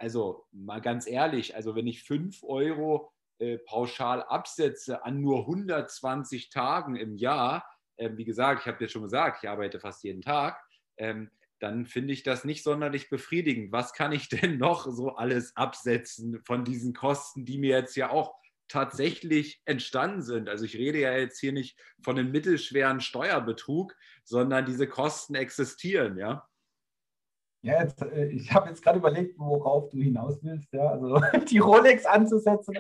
also 0.00 0.46
mal 0.50 0.80
ganz 0.80 1.06
ehrlich, 1.06 1.54
also 1.54 1.74
wenn 1.74 1.86
ich 1.86 2.02
5 2.02 2.42
Euro 2.42 3.12
äh, 3.38 3.58
pauschal 3.58 4.22
absetze 4.22 5.04
an 5.04 5.20
nur 5.20 5.40
120 5.40 6.48
Tagen 6.48 6.96
im 6.96 7.16
Jahr, 7.16 7.66
äh, 7.96 8.10
wie 8.14 8.24
gesagt, 8.24 8.62
ich 8.62 8.66
habe 8.66 8.78
dir 8.78 8.88
schon 8.88 9.02
gesagt, 9.02 9.42
ich 9.42 9.50
arbeite 9.50 9.78
fast 9.78 10.02
jeden 10.02 10.22
Tag, 10.22 10.58
ähm, 10.96 11.30
dann 11.58 11.84
finde 11.84 12.14
ich 12.14 12.22
das 12.22 12.44
nicht 12.44 12.62
sonderlich 12.62 13.10
befriedigend. 13.10 13.72
Was 13.72 13.92
kann 13.92 14.12
ich 14.12 14.28
denn 14.30 14.56
noch 14.56 14.86
so 14.90 15.16
alles 15.16 15.54
absetzen 15.54 16.40
von 16.46 16.64
diesen 16.64 16.94
Kosten, 16.94 17.44
die 17.44 17.58
mir 17.58 17.76
jetzt 17.76 17.94
ja 17.96 18.08
auch 18.08 18.34
tatsächlich 18.68 19.60
entstanden 19.66 20.22
sind? 20.22 20.48
Also 20.48 20.64
ich 20.64 20.76
rede 20.76 20.98
ja 20.98 21.12
jetzt 21.12 21.38
hier 21.40 21.52
nicht 21.52 21.78
von 22.02 22.18
einem 22.18 22.30
mittelschweren 22.30 23.00
Steuerbetrug, 23.00 23.94
sondern 24.24 24.64
diese 24.64 24.88
Kosten 24.88 25.34
existieren, 25.34 26.16
ja. 26.16 26.48
Ja, 27.62 27.82
jetzt, 27.82 28.00
äh, 28.02 28.26
ich 28.26 28.52
habe 28.52 28.68
jetzt 28.68 28.82
gerade 28.82 28.98
überlegt, 28.98 29.38
worauf 29.38 29.90
du 29.90 29.98
hinaus 29.98 30.42
willst. 30.42 30.72
Ja, 30.72 30.88
also 30.88 31.20
die 31.50 31.58
Rolex 31.58 32.06
anzusetzen 32.06 32.74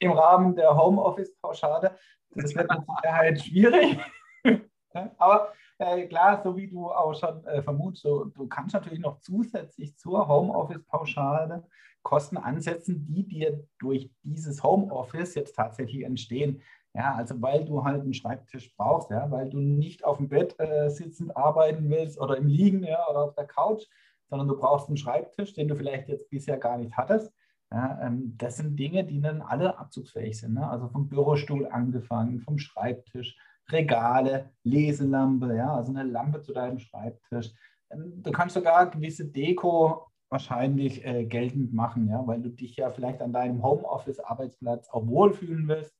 im, 0.00 0.12
Rahmen 0.12 0.56
der 0.56 0.74
Homeoffice-Pauschale, 0.74 1.96
das 2.30 2.54
wird 2.54 2.70
mit 2.70 2.80
Sicherheit 2.96 3.40
schwierig. 3.40 3.98
Aber 5.18 5.52
äh, 5.78 6.06
klar, 6.06 6.40
so 6.42 6.56
wie 6.56 6.68
du 6.68 6.90
auch 6.90 7.14
schon 7.14 7.44
äh, 7.46 7.62
vermutest, 7.62 8.02
so, 8.02 8.24
du 8.24 8.48
kannst 8.48 8.74
natürlich 8.74 9.00
noch 9.00 9.20
zusätzlich 9.20 9.96
zur 9.98 10.26
Homeoffice-Pauschale 10.26 11.64
Kosten 12.02 12.38
ansetzen, 12.38 13.04
die 13.04 13.26
dir 13.26 13.66
durch 13.78 14.10
dieses 14.22 14.62
Homeoffice 14.62 15.34
jetzt 15.34 15.56
tatsächlich 15.56 16.04
entstehen. 16.04 16.62
Ja, 16.98 17.14
also 17.14 17.40
weil 17.40 17.64
du 17.64 17.84
halt 17.84 18.02
einen 18.02 18.12
Schreibtisch 18.12 18.74
brauchst, 18.76 19.10
ja, 19.10 19.30
weil 19.30 19.48
du 19.48 19.60
nicht 19.60 20.04
auf 20.04 20.16
dem 20.16 20.28
Bett 20.28 20.56
äh, 20.58 20.90
sitzend 20.90 21.36
arbeiten 21.36 21.88
willst 21.90 22.20
oder 22.20 22.36
im 22.36 22.48
Liegen 22.48 22.82
ja, 22.82 23.08
oder 23.08 23.22
auf 23.22 23.34
der 23.36 23.46
Couch, 23.46 23.84
sondern 24.28 24.48
du 24.48 24.56
brauchst 24.56 24.88
einen 24.88 24.96
Schreibtisch, 24.96 25.54
den 25.54 25.68
du 25.68 25.76
vielleicht 25.76 26.08
jetzt 26.08 26.28
bisher 26.28 26.58
gar 26.58 26.76
nicht 26.76 26.96
hattest. 26.96 27.32
Ja, 27.70 28.00
ähm, 28.02 28.34
das 28.36 28.56
sind 28.56 28.76
Dinge, 28.76 29.04
die 29.04 29.20
dann 29.20 29.42
alle 29.42 29.78
abzugsfähig 29.78 30.40
sind. 30.40 30.54
Ne? 30.54 30.68
Also 30.68 30.88
vom 30.88 31.08
Bürostuhl 31.08 31.66
angefangen, 31.66 32.40
vom 32.40 32.58
Schreibtisch, 32.58 33.38
Regale, 33.70 34.50
Leselampe, 34.64 35.54
ja, 35.54 35.76
also 35.76 35.92
eine 35.92 36.02
Lampe 36.02 36.40
zu 36.40 36.52
deinem 36.52 36.80
Schreibtisch. 36.80 37.52
Ähm, 37.90 38.24
du 38.24 38.32
kannst 38.32 38.54
sogar 38.54 38.90
gewisse 38.90 39.24
Deko 39.24 40.06
wahrscheinlich 40.30 41.04
äh, 41.06 41.26
geltend 41.26 41.72
machen, 41.72 42.08
ja, 42.08 42.26
weil 42.26 42.42
du 42.42 42.48
dich 42.48 42.74
ja 42.76 42.90
vielleicht 42.90 43.22
an 43.22 43.32
deinem 43.32 43.62
Homeoffice-Arbeitsplatz 43.62 44.88
auch 44.90 45.06
wohlfühlen 45.06 45.68
willst. 45.68 45.97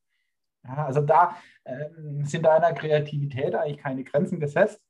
Ja, 0.63 0.85
also 0.85 1.01
da 1.01 1.35
äh, 1.63 1.85
sind 2.23 2.45
deiner 2.45 2.73
Kreativität 2.73 3.55
eigentlich 3.55 3.77
keine 3.77 4.03
Grenzen 4.03 4.39
gesetzt. 4.39 4.81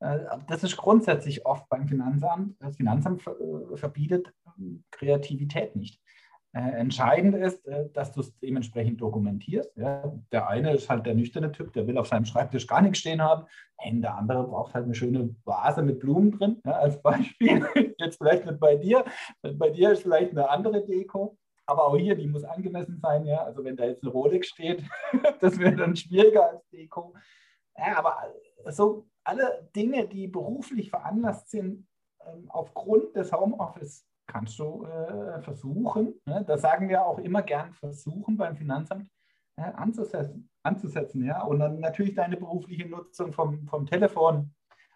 Äh, 0.00 0.18
das 0.46 0.62
ist 0.64 0.76
grundsätzlich 0.76 1.44
oft 1.46 1.68
beim 1.68 1.88
Finanzamt. 1.88 2.56
Das 2.60 2.76
Finanzamt 2.76 3.22
ver 3.22 3.36
äh, 3.40 3.76
verbietet 3.76 4.32
ähm, 4.58 4.84
Kreativität 4.90 5.76
nicht. 5.76 6.00
Äh, 6.56 6.78
entscheidend 6.78 7.34
ist, 7.34 7.66
äh, 7.66 7.90
dass 7.92 8.12
du 8.12 8.20
es 8.20 8.34
dementsprechend 8.38 9.00
dokumentierst. 9.00 9.76
Ja. 9.76 10.10
Der 10.32 10.48
eine 10.48 10.74
ist 10.74 10.88
halt 10.88 11.04
der 11.04 11.14
nüchterne 11.14 11.52
Typ, 11.52 11.72
der 11.74 11.86
will 11.86 11.98
auf 11.98 12.08
seinem 12.08 12.24
Schreibtisch 12.24 12.66
gar 12.66 12.80
nichts 12.80 13.00
stehen 13.00 13.20
haben. 13.20 13.46
der 13.84 14.16
andere 14.16 14.44
braucht 14.44 14.72
halt 14.72 14.86
eine 14.86 14.94
schöne 14.94 15.34
Vase 15.44 15.82
mit 15.82 16.00
Blumen 16.00 16.30
drin, 16.30 16.62
ja, 16.64 16.72
als 16.72 17.02
Beispiel. 17.02 17.66
Jetzt 17.98 18.16
vielleicht 18.16 18.46
nicht 18.46 18.58
bei 18.58 18.76
dir. 18.76 19.04
Bei 19.42 19.68
dir 19.68 19.92
ist 19.92 20.02
vielleicht 20.02 20.30
eine 20.30 20.48
andere 20.48 20.82
Deko. 20.84 21.36
Aber 21.66 21.86
auch 21.86 21.96
hier, 21.96 22.14
die 22.14 22.28
muss 22.28 22.44
angemessen 22.44 22.98
sein, 23.00 23.24
ja. 23.26 23.42
Also 23.42 23.64
wenn 23.64 23.76
da 23.76 23.84
jetzt 23.84 24.02
eine 24.02 24.12
Rolex 24.12 24.48
steht, 24.48 24.84
das 25.40 25.58
wäre 25.58 25.76
dann 25.76 25.96
schwieriger 25.96 26.50
als 26.50 26.68
Deko. 26.68 27.14
Ja, 27.76 27.98
aber 27.98 28.16
so 28.70 29.08
alle 29.24 29.68
Dinge, 29.74 30.06
die 30.06 30.28
beruflich 30.28 30.90
veranlasst 30.90 31.50
sind, 31.50 31.86
ähm, 32.26 32.46
aufgrund 32.48 33.14
des 33.16 33.32
Homeoffice 33.32 34.06
kannst 34.26 34.58
du 34.58 34.84
äh, 34.84 35.40
versuchen, 35.42 36.14
ne? 36.24 36.44
das 36.46 36.62
sagen 36.62 36.88
wir 36.88 37.04
auch 37.04 37.18
immer 37.18 37.42
gern, 37.42 37.72
versuchen 37.72 38.36
beim 38.36 38.56
Finanzamt 38.56 39.08
äh, 39.56 39.62
anzusetzen, 39.62 40.50
anzusetzen. 40.62 41.24
Ja? 41.24 41.42
Und 41.42 41.60
dann 41.60 41.80
natürlich 41.80 42.14
deine 42.14 42.36
berufliche 42.36 42.88
Nutzung 42.88 43.32
vom, 43.32 43.66
vom 43.68 43.86
Telefon 43.86 44.54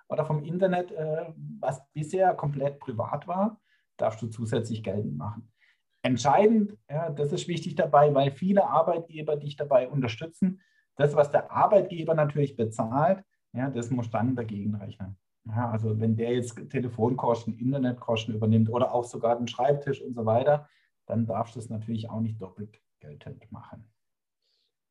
oder 0.08 0.24
vom 0.24 0.42
Internet, 0.42 0.90
äh, 0.92 1.32
was 1.60 1.80
bisher 1.92 2.34
komplett 2.34 2.80
privat 2.80 3.28
war, 3.28 3.60
darfst 3.96 4.22
du 4.22 4.28
zusätzlich 4.28 4.82
geltend 4.82 5.16
machen. 5.16 5.52
Entscheidend, 6.02 6.76
ja, 6.88 7.10
das 7.10 7.32
ist 7.32 7.46
wichtig 7.46 7.74
dabei, 7.74 8.14
weil 8.14 8.30
viele 8.30 8.66
Arbeitgeber 8.66 9.36
dich 9.36 9.56
dabei 9.56 9.88
unterstützen. 9.88 10.60
Das, 10.96 11.14
was 11.14 11.30
der 11.30 11.50
Arbeitgeber 11.50 12.14
natürlich 12.14 12.56
bezahlt, 12.56 13.22
ja, 13.52 13.70
das 13.70 13.90
muss 13.90 14.10
dann 14.10 14.34
dagegen 14.34 14.74
rechnen. 14.74 15.16
Ja, 15.46 15.70
also 15.70 15.98
wenn 15.98 16.16
der 16.16 16.34
jetzt 16.34 16.54
Telefonkosten, 16.70 17.58
Internetkosten 17.58 18.34
übernimmt 18.34 18.70
oder 18.70 18.92
auch 18.92 19.04
sogar 19.04 19.36
den 19.36 19.48
Schreibtisch 19.48 20.00
und 20.00 20.14
so 20.14 20.24
weiter, 20.26 20.68
dann 21.06 21.26
darfst 21.26 21.56
du 21.56 21.58
es 21.58 21.70
natürlich 21.70 22.08
auch 22.08 22.20
nicht 22.20 22.40
doppelt 22.40 22.80
geltend 23.00 23.50
machen. 23.50 23.90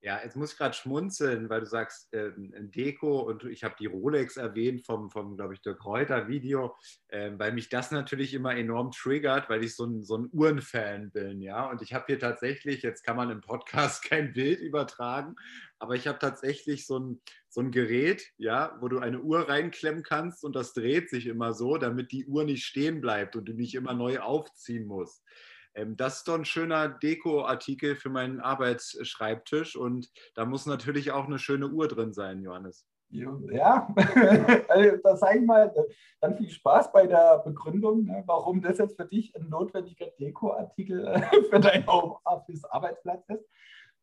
Ja, 0.01 0.21
jetzt 0.23 0.37
muss 0.37 0.53
ich 0.53 0.57
gerade 0.57 0.73
schmunzeln, 0.73 1.49
weil 1.49 1.59
du 1.59 1.65
sagst 1.65 2.13
äh, 2.13 2.31
Deko 2.37 3.19
und 3.19 3.43
ich 3.43 3.65
habe 3.65 3.75
die 3.77 3.85
Rolex 3.85 4.37
erwähnt 4.37 4.85
vom, 4.85 5.09
vom 5.09 5.35
glaube 5.35 5.55
ich, 5.55 5.61
der 5.61 5.73
Kräuter-Video, 5.73 6.73
äh, 7.09 7.31
weil 7.35 7.51
mich 7.51 7.67
das 7.67 7.91
natürlich 7.91 8.33
immer 8.33 8.55
enorm 8.55 8.91
triggert, 8.91 9.49
weil 9.49 9.61
ich 9.61 9.75
so 9.75 9.85
ein, 9.85 10.03
so 10.03 10.17
ein 10.17 10.29
Uhrenfan 10.31 11.11
bin, 11.11 11.41
ja. 11.41 11.69
Und 11.69 11.81
ich 11.81 11.93
habe 11.93 12.05
hier 12.07 12.17
tatsächlich, 12.17 12.81
jetzt 12.81 13.03
kann 13.03 13.17
man 13.17 13.29
im 13.29 13.41
Podcast 13.41 14.01
kein 14.09 14.31
Bild 14.31 14.61
übertragen, 14.61 15.35
aber 15.79 15.95
ich 15.95 16.07
habe 16.07 16.19
tatsächlich 16.19 16.87
so 16.87 16.97
ein, 16.97 17.21
so 17.49 17.59
ein 17.59 17.71
Gerät, 17.71 18.23
ja, 18.37 18.77
wo 18.79 18.87
du 18.87 18.99
eine 18.99 19.19
Uhr 19.19 19.49
reinklemmen 19.49 20.03
kannst 20.03 20.45
und 20.45 20.55
das 20.55 20.73
dreht 20.73 21.09
sich 21.09 21.27
immer 21.27 21.53
so, 21.53 21.75
damit 21.75 22.13
die 22.13 22.25
Uhr 22.25 22.45
nicht 22.45 22.63
stehen 22.63 23.01
bleibt 23.01 23.35
und 23.35 23.49
du 23.49 23.53
nicht 23.53 23.75
immer 23.75 23.93
neu 23.93 24.19
aufziehen 24.19 24.85
musst. 24.85 25.25
Ähm, 25.73 25.95
das 25.95 26.17
ist 26.17 26.27
doch 26.27 26.35
ein 26.35 26.45
schöner 26.45 26.89
Deko-Artikel 26.89 27.95
für 27.95 28.09
meinen 28.09 28.39
Arbeitsschreibtisch 28.39 29.75
und 29.75 30.09
da 30.35 30.45
muss 30.45 30.65
natürlich 30.65 31.11
auch 31.11 31.25
eine 31.25 31.39
schöne 31.39 31.67
Uhr 31.67 31.87
drin 31.87 32.13
sein, 32.13 32.41
Johannes. 32.41 32.85
Ja, 33.11 33.87
also 34.67 34.97
da 35.03 35.17
sage 35.17 35.39
ich 35.39 35.45
mal, 35.45 35.73
dann 36.21 36.37
viel 36.37 36.49
Spaß 36.49 36.91
bei 36.91 37.07
der 37.07 37.39
Begründung, 37.39 38.05
ne, 38.05 38.23
warum 38.27 38.61
das 38.61 38.77
jetzt 38.77 38.97
für 38.97 39.05
dich 39.05 39.35
ein 39.35 39.49
notwendiger 39.49 40.07
Deko-Artikel 40.19 41.07
äh, 41.07 41.21
für 41.49 41.59
deinen 41.59 41.87
Homeoffice-Arbeitsplatz 41.87 43.27
ist. 43.29 43.49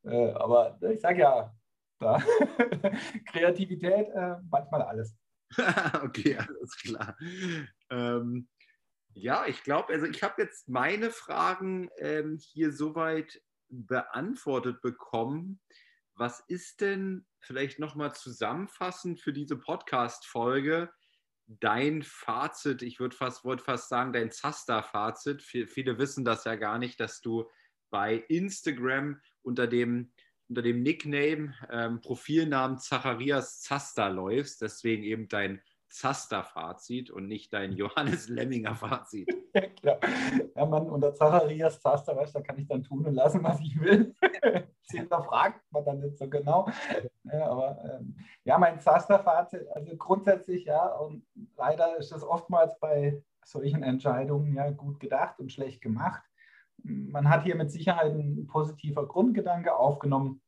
Äh, 0.04 0.32
aber 0.32 0.76
ich 0.90 1.00
sage 1.00 1.20
ja, 1.20 1.54
da 2.00 2.20
Kreativität, 3.30 4.08
äh, 4.08 4.36
manchmal 4.50 4.82
alles. 4.82 5.16
okay, 6.02 6.36
alles 6.36 6.76
klar. 6.76 7.16
Ähm, 7.90 8.48
ja, 9.18 9.46
ich 9.46 9.62
glaube, 9.62 9.94
also 9.94 10.04
ich 10.04 10.22
habe 10.22 10.42
jetzt 10.42 10.68
meine 10.68 11.10
Fragen 11.10 11.88
ähm, 11.96 12.36
hier 12.38 12.70
soweit 12.70 13.40
beantwortet 13.68 14.82
bekommen. 14.82 15.58
was 16.18 16.40
ist 16.48 16.80
denn 16.82 17.26
vielleicht 17.40 17.78
nochmal 17.78 18.14
zusammenfassend 18.14 19.20
für 19.20 19.32
diese 19.32 19.56
Podcast-Folge 19.56 20.90
dein 21.46 22.02
Fazit? 22.02 22.82
Ich 22.82 23.00
würde 23.00 23.16
fast, 23.16 23.44
wollte 23.44 23.64
fast 23.64 23.88
sagen, 23.88 24.12
dein 24.12 24.30
Zaster-Fazit. 24.30 25.42
Viele 25.42 25.98
wissen 25.98 26.24
das 26.24 26.44
ja 26.44 26.56
gar 26.56 26.78
nicht, 26.78 27.00
dass 27.00 27.22
du 27.22 27.50
bei 27.90 28.16
Instagram 28.28 29.20
unter 29.42 29.66
dem, 29.66 30.12
unter 30.48 30.62
dem 30.62 30.82
Nickname, 30.82 31.54
ähm, 31.70 32.02
Profilnamen 32.02 32.78
Zacharias 32.78 33.60
Zaster 33.62 34.10
läufst. 34.10 34.60
Deswegen 34.60 35.04
eben 35.04 35.28
dein 35.28 35.62
Zaster-Fazit 35.96 37.10
und 37.10 37.26
nicht 37.26 37.52
dein 37.52 37.72
Johannes 37.72 38.28
Lemminger-Fazit. 38.28 39.28
Ja, 39.56 39.62
klar. 39.68 39.98
Ja, 40.54 40.66
man, 40.66 40.90
unter 40.90 41.14
Zacharias 41.14 41.80
Zaster, 41.80 42.14
weißt, 42.14 42.34
da 42.34 42.42
kann 42.42 42.58
ich 42.58 42.68
dann 42.68 42.82
tun 42.82 43.06
und 43.06 43.14
lassen, 43.14 43.42
was 43.42 43.58
ich 43.60 43.80
will. 43.80 44.14
Sie 44.82 44.98
hinterfragt 44.98 45.62
man 45.70 45.82
dann 45.86 46.00
nicht 46.00 46.18
so 46.18 46.28
genau. 46.28 46.68
Ja, 47.24 47.48
aber 47.48 47.78
ähm, 47.84 48.18
ja, 48.44 48.58
mein 48.58 48.78
Zaster-Fazit, 48.78 49.66
also 49.74 49.96
grundsätzlich 49.96 50.66
ja, 50.66 50.94
und 50.96 51.24
leider 51.56 51.96
ist 51.96 52.12
das 52.12 52.22
oftmals 52.22 52.78
bei 52.80 53.22
solchen 53.42 53.82
Entscheidungen 53.82 54.54
ja 54.54 54.70
gut 54.72 55.00
gedacht 55.00 55.38
und 55.38 55.50
schlecht 55.50 55.80
gemacht. 55.80 56.22
Man 56.82 57.30
hat 57.30 57.44
hier 57.44 57.54
mit 57.54 57.70
Sicherheit 57.70 58.12
ein 58.12 58.46
positiver 58.46 59.08
Grundgedanke 59.08 59.74
aufgenommen 59.74 60.42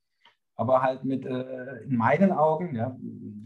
aber 0.58 0.82
halt 0.82 1.04
mit, 1.04 1.24
äh, 1.24 1.82
in 1.84 1.96
meinen 1.96 2.32
Augen, 2.32 2.74
ja, 2.74 2.96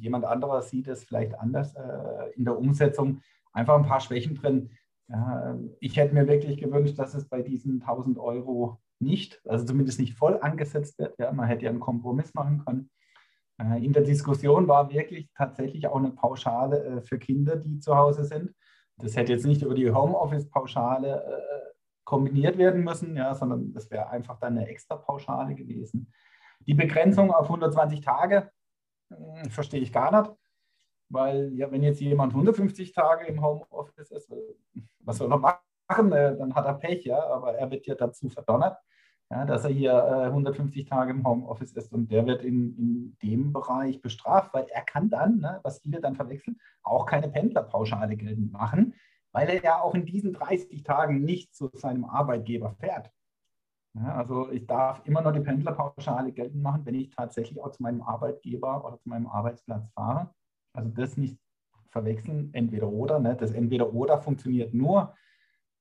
jemand 0.01 0.25
anderer 0.25 0.63
sieht 0.63 0.89
es 0.89 1.05
vielleicht 1.05 1.39
anders 1.39 1.75
äh, 1.75 2.33
in 2.35 2.45
der 2.47 2.59
Umsetzung, 2.59 3.21
einfach 3.53 3.77
ein 3.77 3.87
paar 3.87 4.01
Schwächen 4.01 4.35
drin. 4.35 4.71
Ja, 5.09 5.59
ich 5.79 5.99
hätte 5.99 6.15
mir 6.15 6.27
wirklich 6.27 6.57
gewünscht, 6.57 6.99
dass 6.99 7.15
es 7.15 7.29
bei 7.29 7.43
diesen 7.43 7.83
1000 7.83 8.19
Euro 8.19 8.81
nicht, 8.99 9.43
also 9.47 9.67
zumindest 9.67 10.01
nicht 10.01 10.15
voll 10.15 10.39
angesetzt 10.41 10.99
wird. 10.99 11.19
Ja, 11.19 11.31
man 11.33 11.47
hätte 11.47 11.65
ja 11.65 11.71
einen 11.71 11.81
Kompromiss 11.81 12.33
machen 12.33 12.65
können. 12.65 12.91
Äh, 13.59 13.85
in 13.85 13.93
der 13.93 14.05
Diskussion 14.05 14.67
war 14.67 14.91
wirklich 14.91 15.29
tatsächlich 15.37 15.87
auch 15.89 15.97
eine 15.97 16.13
Pauschale 16.13 16.83
äh, 16.83 17.01
für 17.03 17.19
Kinder, 17.19 17.57
die 17.57 17.79
zu 17.79 17.95
Hause 17.95 18.25
sind. 18.25 18.55
Das 18.97 19.17
hätte 19.17 19.33
jetzt 19.33 19.45
nicht 19.45 19.61
über 19.61 19.75
die 19.75 19.91
Homeoffice-Pauschale 19.91 21.25
äh, 21.25 21.73
kombiniert 22.05 22.57
werden 22.57 22.83
müssen, 22.85 23.17
ja, 23.17 23.35
sondern 23.35 23.75
das 23.75 23.91
wäre 23.91 24.09
einfach 24.09 24.39
dann 24.39 24.57
eine 24.57 24.69
extra 24.69 24.97
Pauschale 24.97 25.55
gewesen. 25.55 26.11
Die 26.67 26.75
Begrenzung 26.75 27.31
auf 27.33 27.47
120 27.47 28.01
Tage 28.01 28.51
äh, 29.11 29.49
verstehe 29.49 29.81
ich 29.81 29.93
gar 29.93 30.23
nicht, 30.23 30.33
weil 31.09 31.53
ja, 31.55 31.71
wenn 31.71 31.83
jetzt 31.83 32.01
jemand 32.01 32.33
150 32.33 32.93
Tage 32.93 33.27
im 33.27 33.43
Homeoffice 33.43 34.11
ist, 34.11 34.33
was 35.01 35.19
soll 35.19 35.33
er 35.33 35.39
machen? 35.39 36.13
Äh, 36.13 36.37
dann 36.37 36.55
hat 36.55 36.65
er 36.65 36.75
Pech, 36.75 37.05
ja, 37.05 37.23
aber 37.27 37.55
er 37.55 37.71
wird 37.71 37.87
ja 37.87 37.95
dazu 37.95 38.29
verdonnert, 38.29 38.79
ja, 39.31 39.45
dass 39.45 39.65
er 39.65 39.71
hier 39.71 39.93
äh, 39.93 40.27
150 40.27 40.87
Tage 40.87 41.11
im 41.11 41.27
Homeoffice 41.27 41.73
ist 41.73 41.93
und 41.93 42.11
der 42.11 42.27
wird 42.27 42.43
in, 42.43 42.77
in 42.79 43.17
dem 43.23 43.53
Bereich 43.53 44.01
bestraft, 44.01 44.55
weil 44.55 44.67
er 44.69 44.83
kann 44.83 45.11
dann, 45.11 45.41
ne, 45.41 45.61
was 45.63 45.81
viele 45.81 46.01
dann 46.01 46.17
verwechseln, 46.17 46.61
auch 46.83 47.07
keine 47.07 47.29
Pendlerpauschale 47.29 48.17
geltend 48.17 48.53
machen, 48.53 48.95
weil 49.33 49.49
er 49.49 49.63
ja 49.63 49.81
auch 49.81 49.95
in 49.95 50.07
diesen 50.07 50.33
30 50.33 50.83
Tagen 50.83 51.23
nicht 51.23 51.55
zu 51.55 51.71
seinem 51.75 52.05
Arbeitgeber 52.05 52.71
fährt. 52.71 53.11
Ja, 53.95 54.15
also 54.17 54.51
ich 54.51 54.67
darf 54.67 55.03
immer 55.05 55.21
noch 55.21 55.33
die 55.33 55.41
Pendlerpauschale 55.41 56.33
geltend 56.33 56.63
machen, 56.63 56.87
wenn 56.87 56.95
ich 56.95 57.11
tatsächlich 57.11 57.61
auch 57.61 57.71
zu 57.73 57.83
meinem 57.83 58.03
Arbeitgeber 58.03 58.85
oder 58.85 58.99
zu 58.99 59.09
meinem 59.09 59.27
Arbeitsplatz 59.27 59.91
fahre. 59.93 60.35
Also 60.73 60.89
das 60.89 61.17
nicht 61.19 61.39
verwechseln, 61.91 62.51
entweder 62.55 62.89
oder. 62.89 63.21
Ne? 63.21 63.37
Das 63.37 63.53
entweder 63.53 63.93
oder 63.93 64.19
funktioniert 64.19 64.73
nur, 64.73 65.15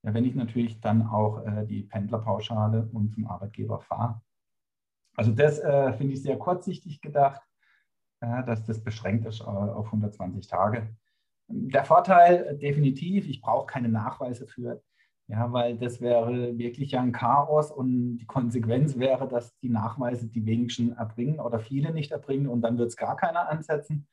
wenn 0.04 0.26
ich 0.26 0.36
natürlich 0.36 0.82
dann 0.82 1.08
auch 1.08 1.46
äh, 1.46 1.66
die 1.66 1.84
Pendlerpauschale 1.84 2.90
und 2.92 3.14
zum 3.14 3.28
Arbeitgeber 3.28 3.80
fahre. 3.80 4.22
Also 5.16 5.32
das 5.32 5.60
äh, 5.60 5.94
finde 5.94 6.14
ich 6.14 6.22
sehr 6.22 6.38
kurzsichtig 6.38 7.02
gedacht, 7.02 7.42
äh, 8.20 8.44
dass 8.44 8.66
das 8.66 8.84
beschränkt 8.84 9.26
ist 9.26 9.42
auf 9.42 9.86
120 9.86 10.48
Tage. 10.48 10.96
Der 11.48 11.86
Vorteil 11.86 12.46
äh, 12.46 12.58
definitiv, 12.58 13.28
ich 13.28 13.42
brauche 13.42 13.68
keine 13.68 13.90
Nachweise 13.90 14.48
für 14.48 14.82
ja, 15.32 15.54
weil 15.54 15.78
das 15.78 16.02
wäre 16.02 16.58
wirklich 16.58 16.98
ein 16.98 17.14
Chaos 17.14 17.72
und 17.72 18.18
die 18.18 18.26
Konsequenz 18.26 18.98
wäre, 19.00 19.30
dass 19.30 19.58
die 19.60 19.70
Nachweise 19.70 20.28
die 20.28 20.46
wenigsten 20.46 20.92
erbringen 20.92 21.40
oder 21.40 21.62
viele 21.62 21.94
nicht 21.94 22.12
erbringen 22.12 22.48
und 22.48 22.62
dann 22.62 22.78
wird 22.78 22.90
es 22.90 22.98
gar 22.98 23.16
keiner 23.16 23.48
ansetzen. 23.48 24.10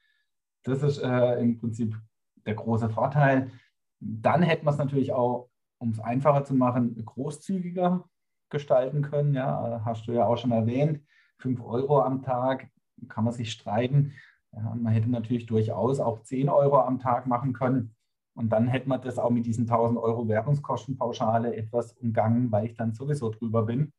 Das 0.63 0.85
ist 0.85 0.99
äh, 0.99 1.41
im 1.41 1.59
Prinzip 1.59 2.01
der 2.47 2.55
große 2.55 2.89
Vorteil. 2.91 3.51
Dann 3.99 4.43
hätte 4.43 4.65
man 4.65 4.75
es 4.75 4.79
natürlich 4.79 5.13
auch, 5.13 5.51
um 5.79 5.91
es 5.91 5.99
einfacher 5.99 6.45
zu 6.45 6.55
machen, 6.55 7.05
großzügiger 7.05 8.09
gestalten 8.49 9.03
können. 9.03 9.35
Ja, 9.35 9.83
hast 9.85 10.07
du 10.07 10.13
ja 10.13 10.25
auch 10.25 10.39
schon 10.39 10.53
erwähnt, 10.53 11.01
5 11.41 11.61
Euro 11.65 12.01
am 12.01 12.23
Tag 12.23 12.69
kann 13.09 13.25
man 13.25 13.33
sich 13.33 13.51
streiten. 13.51 14.13
Ja, 14.53 14.73
man 14.77 14.93
hätte 14.93 15.11
natürlich 15.11 15.47
durchaus 15.47 15.99
auch 15.99 16.23
10 16.23 16.49
Euro 16.49 16.79
am 16.79 17.01
Tag 17.01 17.27
machen 17.27 17.55
können. 17.55 17.97
Und 18.39 18.51
dann 18.51 18.69
hätte 18.69 18.89
man 18.89 19.03
das 19.03 19.19
auch 19.19 19.31
mit 19.31 19.47
diesen 19.47 19.69
1000 19.69 19.99
Euro 19.99 20.29
Werbungskostenpauschale 20.29 21.57
etwas 21.57 21.95
umgangen, 21.95 22.53
weil 22.53 22.67
ich 22.67 22.75
dann 22.75 22.93
sowieso 22.95 23.31
drüber 23.31 23.65
bin. 23.65 23.93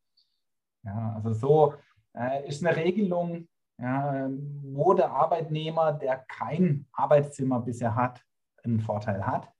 Ja, 0.84 1.12
also 1.13 1.34
so 1.34 1.73
äh, 2.13 2.47
ist 2.47 2.65
eine 2.65 2.73
Regelung, 2.73 3.49
ja, 3.78 4.30
wo 4.63 4.93
der 4.93 5.12
Arbeitnehmer, 5.12 5.91
der 5.91 6.19
kein 6.19 6.86
Arbeitszimmer 6.93 7.60
bisher 7.60 7.93
hat, 7.95 8.23
einen 8.63 8.80
Vorteil 8.80 9.28
hat. 9.28 9.52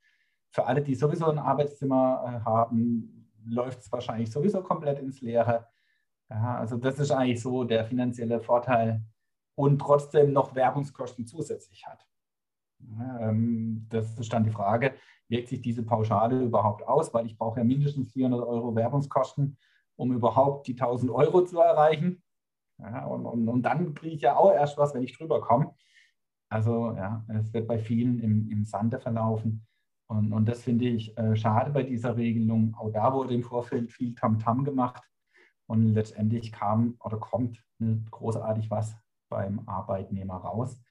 Für 0.50 0.66
alle, 0.66 0.82
die 0.82 0.96
sowieso 0.96 1.26
ein 1.26 1.40
Arbeitszimmer 1.40 2.24
äh, 2.26 2.46
haben, 2.46 3.30
läuft 3.46 3.82
es 3.82 3.92
wahrscheinlich 3.92 4.32
sowieso 4.32 4.62
komplett 4.64 5.00
ins 5.00 5.20
Leere. 5.20 5.68
Ja, 6.30 6.58
also 6.58 6.78
das 6.78 7.00
ist 7.00 7.12
eigentlich 7.12 7.42
so 7.42 7.66
der 7.66 7.84
finanzielle 7.84 8.40
Vorteil 8.40 9.02
und 9.56 9.80
trotzdem 9.80 10.32
noch 10.32 10.56
Werbungskosten 10.56 11.28
zusätzlich 11.28 11.86
hat. 11.86 12.09
Ähm, 13.20 13.86
das 13.90 14.18
ist 14.18 14.32
dann 14.32 14.44
die 14.44 14.52
Frage, 14.52 14.94
wirkt 15.28 15.50
sich 15.50 15.62
diese 15.62 15.84
Pauschale 15.84 16.42
überhaupt 16.42 16.88
aus? 16.88 17.14
Weil 17.14 17.26
ich 17.26 17.38
brauche 17.38 17.60
ja 17.60 17.64
mindestens 17.64 18.12
400 18.14 18.42
Euro 18.46 18.76
Werbungskosten, 18.76 19.58
um 19.96 20.14
überhaupt 20.14 20.68
die 20.68 20.74
1000 20.74 21.12
Euro 21.12 21.44
zu 21.44 21.60
erreichen. 21.60 22.24
Und, 22.78 23.26
und, 23.26 23.48
und, 23.50 23.62
dann 23.64 23.94
kriege 23.94 24.16
ich 24.16 24.22
ja 24.22 24.38
auch 24.38 24.54
erst 24.54 24.78
was, 24.78 24.94
wenn 24.94 25.04
ich 25.04 25.18
drüber 25.18 25.42
komme. 25.42 25.76
Also 26.50 26.96
ja, 26.96 27.26
es 27.28 27.54
wird 27.54 27.68
bei 27.68 27.78
vielen 27.78 28.20
im, 28.20 28.50
im 28.50 28.64
Sande 28.64 29.00
verlaufen. 29.00 29.68
Und, 30.08 30.32
und 30.32 30.48
das 30.48 30.64
finde 30.64 30.86
ich 30.86 31.16
äh, 31.18 31.36
schade 31.36 31.72
bei 31.72 31.84
dieser 31.84 32.16
Regelung. 32.16 32.74
Auch 32.76 32.90
da 32.90 33.14
wurde 33.14 33.34
im 33.34 33.44
Vorfeld 33.44 33.92
viel 33.92 34.16
Tamtam 34.16 34.62
-Tam 34.62 34.64
gemacht. 34.64 35.04
Und 35.68 35.94
letztendlich 35.94 36.52
kam 36.52 36.96
oder 37.04 37.18
kommt 37.18 37.64
nicht 37.78 38.10
großartig 38.10 38.72
was 38.72 38.96
beim 39.30 39.62
Arbeitnehmer 39.68 40.38
raus. 40.38 40.82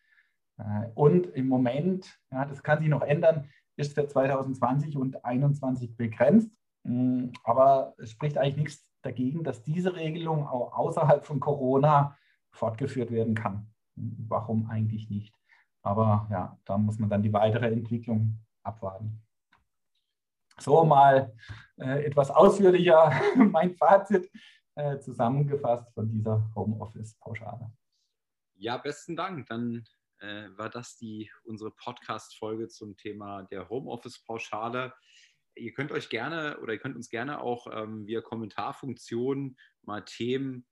Äh, 0.59 0.89
und 0.95 1.27
im 1.29 1.49
Moment, 1.49 2.19
ja, 2.31 2.45
das 2.45 2.63
kann 2.63 2.81
sich 2.81 2.89
noch 2.89 3.03
ändern, 3.03 3.49
ist 3.77 3.95
für 3.95 4.07
2020 4.07 4.97
und 4.97 5.13
2021 5.13 5.97
begrenzt. 5.97 6.51
Mm, 6.85 7.29
aber 7.45 7.95
es 7.99 8.11
spricht 8.11 8.37
eigentlich 8.37 8.57
nichts 8.57 8.93
dagegen, 9.03 9.45
dass 9.45 9.63
diese 9.63 9.95
Regelung 9.95 10.47
auch 10.47 10.77
außerhalb 10.77 11.25
von 11.25 11.41
Corona 11.41 12.17
fortgeführt 12.51 13.11
werden 13.11 13.35
kann. 13.35 13.71
Warum 13.95 14.69
eigentlich 14.71 15.09
nicht? 15.11 15.35
Aber 15.83 16.27
ja, 16.31 16.59
da 16.65 16.77
muss 16.77 16.99
man 16.99 17.09
dann 17.09 17.23
die 17.23 17.33
weitere 17.33 17.71
Entwicklung 17.71 18.39
abwarten. 18.63 19.23
So 20.59 20.85
mal 20.85 21.33
äh, 21.77 22.05
etwas 22.05 22.31
ausführlicher 22.31 23.13
mein 23.37 23.75
Fazit 23.75 24.31
äh, 24.75 24.99
zusammengefasst 24.99 25.93
von 25.95 26.09
dieser 26.11 26.51
Homeoffice-Pauschale. 26.55 27.71
Ja, 28.57 28.77
besten 28.77 29.15
Dank. 29.15 29.47
Dann 29.47 29.85
äh, 30.21 30.49
war 30.57 30.71
das 30.71 30.97
die, 30.97 31.31
unsere 31.45 31.71
Podcast-Folge 31.71 32.69
zum 32.69 32.97
Thema 32.97 33.43
der 33.45 33.69
Homeoffice-Pauschale. 33.69 34.95
Ihr 35.55 35.73
könnt 35.73 35.93
euch 35.93 36.09
gerne 36.09 36.59
oder 36.61 36.73
ihr 36.73 36.79
könnt 36.79 36.97
uns 36.97 37.09
gerne 37.09 37.41
auch 37.41 37.67
ähm, 37.71 38.07
via 38.07 38.21
Kommentarfunktion 38.21 39.57
mal 39.83 40.05
Themen 40.05 40.67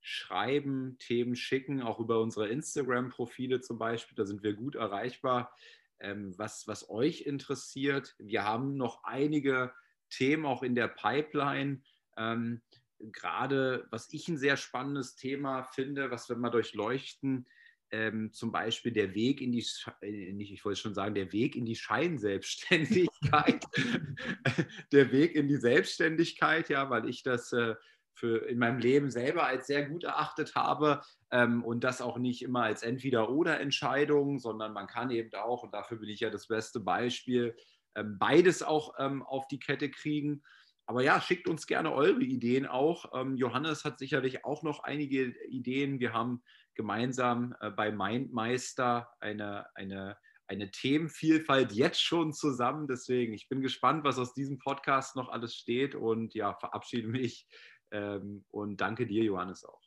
schreiben, 0.00 0.96
Themen 0.98 1.36
schicken, 1.36 1.82
auch 1.82 1.98
über 1.98 2.20
unsere 2.20 2.48
Instagram-Profile 2.48 3.60
zum 3.60 3.78
Beispiel. 3.78 4.16
Da 4.16 4.24
sind 4.24 4.42
wir 4.42 4.54
gut 4.54 4.74
erreichbar. 4.74 5.52
Ähm, 6.00 6.34
was, 6.38 6.68
was 6.68 6.88
euch 6.88 7.22
interessiert. 7.22 8.14
Wir 8.18 8.44
haben 8.44 8.76
noch 8.76 9.02
einige 9.02 9.72
Themen 10.10 10.46
auch 10.46 10.62
in 10.62 10.74
der 10.74 10.88
Pipeline. 10.88 11.82
Ähm, 12.16 12.62
gerade 12.98 13.86
was 13.90 14.12
ich 14.12 14.28
ein 14.28 14.38
sehr 14.38 14.56
spannendes 14.56 15.16
Thema 15.16 15.64
finde, 15.64 16.10
was 16.10 16.28
wir 16.28 16.36
mal 16.36 16.50
durchleuchten, 16.50 17.46
ähm, 17.90 18.32
zum 18.32 18.52
Beispiel 18.52 18.92
der 18.92 19.14
Weg 19.14 19.40
in 19.40 19.52
die, 19.52 19.64
äh, 20.02 20.32
nicht, 20.32 20.52
ich 20.52 20.64
wollte 20.64 20.80
schon 20.80 20.94
sagen, 20.94 21.14
der 21.14 21.32
Weg 21.32 21.56
in 21.56 21.64
die 21.64 21.76
Scheinselbstständigkeit, 21.76 23.64
der 24.92 25.12
Weg 25.12 25.34
in 25.34 25.48
die 25.48 25.56
Selbstständigkeit, 25.56 26.68
ja, 26.68 26.90
weil 26.90 27.08
ich 27.08 27.22
das 27.22 27.52
äh, 27.52 27.74
für 28.18 28.48
in 28.48 28.58
meinem 28.58 28.78
Leben 28.78 29.10
selber 29.10 29.46
als 29.46 29.66
sehr 29.66 29.88
gut 29.88 30.04
erachtet 30.04 30.54
habe 30.54 31.02
ähm, 31.30 31.64
und 31.64 31.84
das 31.84 32.02
auch 32.02 32.18
nicht 32.18 32.42
immer 32.42 32.64
als 32.64 32.82
Entweder-Oder-Entscheidung, 32.82 34.38
sondern 34.38 34.72
man 34.72 34.88
kann 34.88 35.10
eben 35.10 35.32
auch, 35.34 35.62
und 35.62 35.72
dafür 35.72 35.98
bin 35.98 36.08
ich 36.08 36.20
ja 36.20 36.30
das 36.30 36.48
beste 36.48 36.80
Beispiel, 36.80 37.56
ähm, 37.94 38.18
beides 38.18 38.62
auch 38.62 38.94
ähm, 38.98 39.22
auf 39.22 39.46
die 39.48 39.60
Kette 39.60 39.90
kriegen. 39.90 40.42
aber 40.86 41.02
ja, 41.02 41.20
schickt 41.20 41.48
uns 41.48 41.66
gerne 41.66 41.92
eure 41.92 42.22
Ideen 42.22 42.66
auch. 42.66 43.12
Ähm, 43.14 43.36
Johannes 43.36 43.84
hat 43.84 43.98
sicherlich 43.98 44.44
auch 44.44 44.62
noch 44.62 44.80
einige 44.80 45.34
Ideen. 45.48 46.00
Wir 46.00 46.12
haben 46.12 46.42
gemeinsam 46.78 47.54
äh, 47.60 47.70
bei 47.70 47.90
Mindmeister 47.90 49.10
eine, 49.20 49.66
eine, 49.74 50.16
eine 50.46 50.70
Themenvielfalt 50.70 51.72
jetzt 51.72 52.00
schon 52.00 52.32
zusammen. 52.32 52.86
Deswegen, 52.86 53.34
ich 53.34 53.48
bin 53.48 53.60
gespannt, 53.60 54.04
was 54.04 54.18
aus 54.18 54.32
diesem 54.32 54.58
Podcast 54.58 55.16
noch 55.16 55.28
alles 55.28 55.54
steht 55.54 55.94
und 55.94 56.34
ja, 56.34 56.54
verabschiede 56.54 57.08
mich 57.08 57.46
ähm, 57.90 58.44
und 58.50 58.80
danke 58.80 59.06
dir, 59.06 59.24
Johannes, 59.24 59.64
auch. 59.64 59.82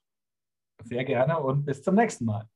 Sehr 0.84 1.06
gerne 1.06 1.40
und 1.40 1.66
bis 1.66 1.82
zum 1.82 1.96
nächsten 1.96 2.26
Mal. 2.26 2.48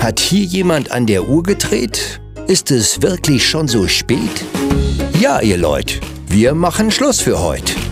Hat 0.00 0.20
hier 0.20 0.44
jemand 0.44 0.90
an 0.90 1.06
der 1.06 1.28
Uhr 1.28 1.42
gedreht? 1.42 2.20
Ist 2.46 2.70
es 2.72 3.00
wirklich 3.00 3.48
schon 3.48 3.68
so 3.68 3.86
spät? 3.86 4.44
Ja, 5.20 5.40
ihr 5.40 5.56
Leute, 5.56 6.00
wir 6.26 6.54
machen 6.54 6.90
Schluss 6.90 7.20
für 7.20 7.38
heute. 7.38 7.91